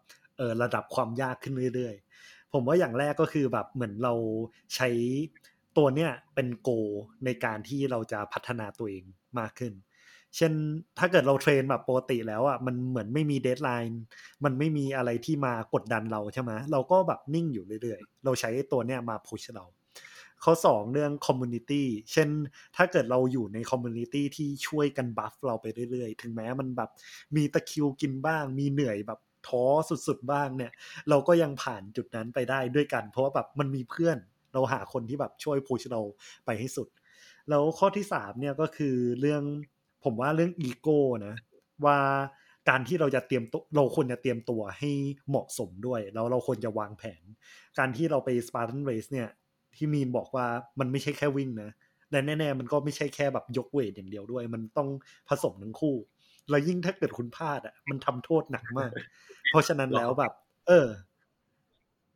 [0.62, 4.14] ระดับความยากขึ้นเรื่อยๆ ผมว่าอย่างแรกก็คือแบบเหมือนเรา
[4.74, 4.88] ใช้
[5.76, 6.70] ตัวเนี้ยเป็น goal
[7.24, 9.04] ในการที่เราจะพัฒนาตัวเอง
[9.38, 9.72] มากขึ้น
[10.36, 10.52] เช่น
[10.98, 14.02] ถ้าเกิดเรา train แบบปกติแล้วอะมันเหมือนไม่มี deadline
[14.44, 19.66] มันไม่มีอะไรที่มากดดันเราใช่ไหมเราก็แบบนิ่งอยู่เรื่อยๆ เราใช้ตัวเนี้ยมา push เรา
[20.44, 22.28] ข้อ2เรื่อง communityเช่น
[22.76, 26.90] ถ้าเกิดเราอยู่ใน community ที่ช่วยกัน buff เราไปเรื่อยๆ ถึงแม้มันแบบ
[27.36, 29.64] มีตะคริวกินบ้าง มีเหนื่อยแบบท้อ
[30.06, 30.72] สุดๆบ้างเนี่ย
[31.08, 34.18] เราก็ยังผ่านจุดนั้นไปได้ด้วยกัน เพราะว่าแบบมันมีเพื่อน
[34.52, 36.02] เราหาคนที่แบบช่วย push เรา
[36.46, 36.88] ไปให้สุด
[37.48, 39.42] แล้วข้อที่3เนี่ยก็คือเรื่อง
[40.06, 41.34] ผมว่าเรื่องอีโก้นะ
[41.84, 41.98] ว่า
[42.68, 44.90] การที่เราจะเตรียมตัวเราควรจะเตรียมตัวให้
[45.28, 47.22] เหมาะสมด้วย แล้วเราควรจะวางแผน
[47.78, 49.28] การที่เราไป Spartan Race เนี่ย
[49.76, 50.46] ที่มีนบอกว่า
[50.80, 51.70] มันไม่ใช่แค่วิ่งนะ
[52.10, 54.88] และแน่ๆมันก็ไม่ใช่แค่แบบยกเวทอย่างเดียวด้วย มันต้อง
[55.28, 55.96] ผสมทั้งคู่
[56.50, 58.90] แล้วยิ่งถ้าเกิดคุณพลาดอะมันทำโทษหนักมาก
[59.50, 60.32] เพราะฉะนั้นแล้วแบบ
[60.66, 60.88] เออ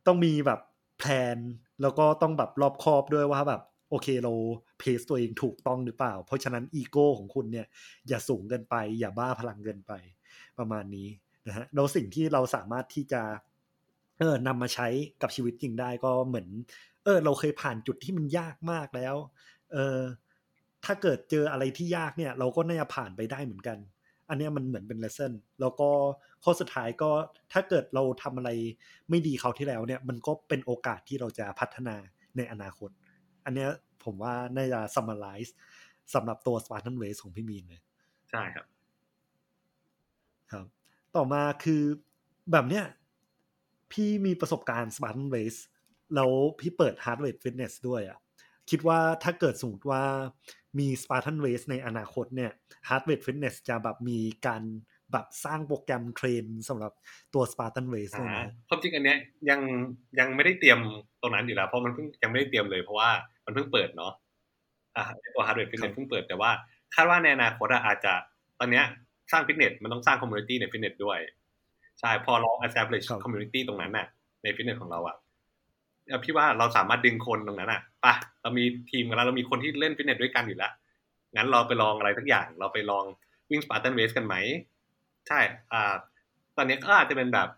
[0.07, 0.59] ต้องมีแบบ
[0.99, 1.37] แพลน
[1.81, 3.61] แล้วก็ต้องแบบรอบคอบด้วยว่าแบบ
[3.91, 4.33] โอเคเรา
[4.79, 7.67] เพสตัวเองถูกต้องหรือเปล่า เพราะฉะนั้นอีโก้ของคุณเนี่ย
[8.07, 9.93] อย่าสูงเกินไป อย่าบ้าพลังเกินไป
[10.59, 11.07] ประมาณนี้
[11.47, 13.21] นะฮะแล้วสิ่งที่เราสามารถที่จะ
[14.19, 14.87] เออนำมาใช้
[15.21, 16.47] กับชีวิตจริงได้ก็เหมือน
[17.03, 19.15] เออ เราเคยผ่านจุดที่มันยากมากแล้ว
[19.73, 19.99] เออ
[20.85, 23.77] ถ้าเกิดเจออะไรที่ยากเนี่ย เราก็น่าจะผ่านไปได้เหมือนกัน
[24.29, 25.89] อันนี้มันเหมือนเป็นเลสเซ่นแล้วก็
[26.43, 27.11] ข้อสุดท้ายก็
[27.53, 28.49] ถ้าเกิดเราทำอะไร
[29.09, 31.95] ไม่ดีเขาที่แล้วเนี่ย มันก็เป็นโอกาสที่เราจะพัฒนา
[32.37, 32.89] ในอนาคต
[33.45, 33.69] อันเนี้ย
[34.03, 35.51] ผมว่าน่าจะ summarize
[36.13, 37.81] สำหรับตัว Spartan Race ของพี่มีนเลย
[38.29, 38.65] ใช่ครับ
[40.51, 40.65] ครับ
[41.15, 41.83] ต่อมาคือ
[42.51, 42.85] แบบเนี้ย
[43.91, 45.59] พี่มีประสบการณ์ Spartan Race
[46.15, 48.19] แล้วพี่เปิด Heart Rate Fitness ด้วยอะ่ะ
[48.69, 50.03] คิดว่าถ้าเกิดสมมติว่า
[50.79, 52.51] มี Spartan Race ในอนาคตเนี่ย
[52.87, 54.63] Heart Rate Fitness จะแบบมีการ
[55.13, 56.91] แบบสร้างโปรแกรมเทรนสำหรับ
[57.33, 59.17] ตัว Spartan Race ด้วยนะความจริงอันเนี้ย
[59.49, 59.59] ยัง
[60.19, 60.79] ยังไม่ได้เตรียม
[61.21, 63.09] ตรงนั้นอยู่แล้ว เพราะมันเพิ่งยังไม่ได้เตรียมเลยเพราะว่า
[63.45, 64.13] มันเพิ่งเปิดเนาะ
[64.95, 65.03] อ่า
[65.33, 66.51] ตัว Heart Rate Fitness เพิ่งเปิดแต่ว่า
[66.95, 68.13] คาดว่าในอนาคตอาจจะ
[68.59, 68.85] ตอนเนี้ย
[69.31, 71.19] สร้างฟิตเนสมันต้องสร้าง community ในฟิตเนสด้วย
[71.99, 74.07] ใช่พอเรา establish ครับ community ตรงนั้นน่ะ
[74.43, 75.15] ในฟิตเนสของเราอะ
[76.07, 80.71] เอ่อพี่ว่าเราสามารถดึงคนตรงนั้นอะไปะเรามีทีมกันแล้วเรามีคนที่เล่นฟิตเนสด้วยกันอยู่แล้ว
[81.35, 83.05] งั้นเราไปลองอะไรสักอย่าง เราไปลอง
[83.49, 84.35] วิ่ง Spartan Race กันไหม
[85.27, 85.39] ใช่
[85.73, 85.93] อ่า
[86.57, 87.49] ตอนนี้ก็อาจจะเป็นแบบ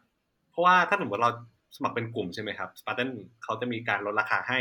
[0.49, 1.32] เพราะว่าถ้าสมมติเรา
[1.76, 3.09] สมัครเป็นกลุ่มใช่ไหมครับสปาร์ตัน
[3.43, 4.59] เขาจะมีการลดราคาให้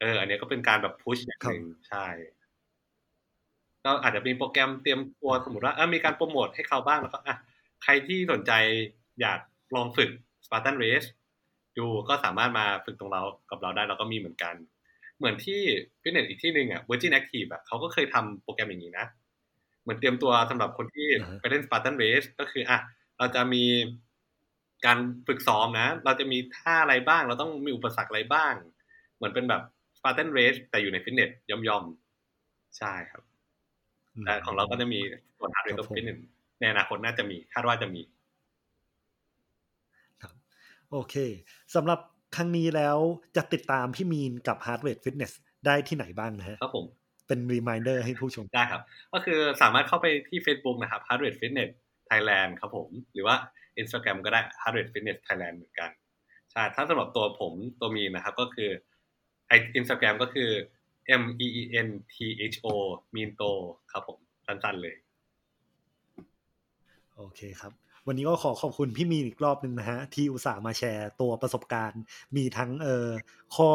[0.00, 2.06] เออ อันนี้ก็เป็นการแบบพุชอย่างหนึ่งใช่
[3.84, 7.36] ก็อาจจะมีโปรแกรมเตรียมตัวสมมติว่าเออมีการโปรโมทให้เขาบ้างแล้วก็อะ
[7.82, 8.52] ใครที่สนใจ
[9.20, 9.40] อยาก
[9.74, 10.10] ลองฝึก
[10.44, 11.08] Spartan Race
[11.78, 14.54] ดูก็สามารถมาฝึกตรงเรากับเราได้เราก็มีเหมือนกัน
[15.18, 15.60] เหมือนที่
[16.02, 19.06] ฟิตเนสอีกที่หนึ่งอะ Virgin Active อะเขาก็เคยทำโปรแกรมอย่างนี้นะ
[19.82, 22.78] เหมือนเตรียมตัวสำหรับคนที่อ่าฮะไปเล่น Spartan Race ก็คืออะ
[23.18, 23.64] เราจะมี
[24.86, 28.54] การฝึกซ้อมนะ เราจะมีท่าอะไรบ้าง เราต้องมีอุปสรรคอะไรบ้าง
[29.16, 29.62] เหมือนเป็นแบบ
[29.98, 33.22] Spartan Race แต่อยู่ในฟิตเนสย่อมๆ ใช่ครับ
[34.26, 35.00] แต่ของเราก็จะมี
[35.38, 36.18] ส่วน Heart Rate ครับผมฟิตเนส
[36.60, 38.02] ในอนาคตน่าจะมีคาดว่าจะมี
[40.90, 41.14] โอเค
[41.74, 42.00] สำหรับ
[42.36, 42.98] ครั้งนี้แล้ว
[43.36, 45.32] จะติดตามพี่มีนกับ Heart Rate Fitness
[45.66, 46.86] ได้ที่ไหนบ้างนะฮะครับผม
[47.32, 51.70] เป็น reminder ให้ผู้ชมได้ครับ ก็คือสามารถเข้าไปที่ Facebook นะครับ Heart Rate Fitness
[52.10, 53.36] Thailand ครับผม หรือว่า
[53.80, 55.90] Instagram ก็ได้ Heart Rate Fitness Thailand เหมือนกัน
[56.52, 58.70] ใช่ ถ้าสำหรับตัวผมตัวมีนนะครับ ก็คือ
[59.48, 60.50] ไอ Instagram ก็คือ
[61.22, 62.16] M E E N T
[62.52, 62.66] H O
[63.14, 63.42] มีนโต
[63.92, 64.96] ครับผม สั้นๆเลย
[67.16, 67.72] โอเคครับ
[68.06, 72.00] วันนี้ก็ขอขอบคุณพี่มีนอีกรอบหนึ่งนะฮะที่อุตส่าห์มาแชร์ตัวประสบการณ์
[72.36, 73.08] มีทั้งเอ่อ
[73.56, 73.70] ข้อ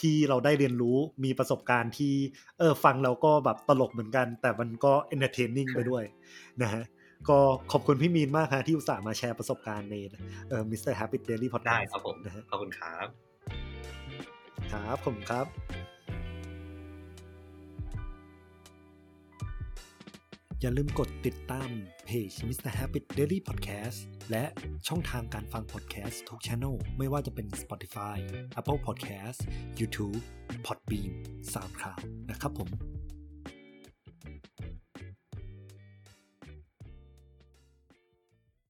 [0.00, 2.14] ที่เราได้เรียนรู้มีประสบการณ์ที่
[2.58, 6.04] เออฟังแล้วก็แบบตลกเหมือนกัน แต่มันก็ entertaining ไปด้วย
[6.62, 6.82] นะฮะ
[7.28, 7.38] ก็
[7.72, 9.96] ขอบคุณพี่มีนมากฮะที่อุตส่าห์มาแชร์ประสบการณ์ใน
[10.48, 10.92] เอ่อ Mr.
[11.00, 13.06] Happy Daily ได้ Podcast ครับผมนะฮะขอบคุณครับ
[14.72, 15.46] ครับผมครับ
[20.60, 21.70] อย่าลืมกดติดตาม
[22.06, 22.70] เพจ Mr.
[22.78, 23.98] Habit Daily Podcast
[24.30, 24.44] และ
[24.88, 28.16] ช่องทางการฟัง podcast ทุกช anel ไม่ว่าจะเป็น Spotify
[28.60, 29.40] Apple Podcast
[29.80, 30.18] YouTube
[30.66, 31.12] Podbean
[31.52, 32.00] SoundCloud
[32.30, 32.70] นะครับผม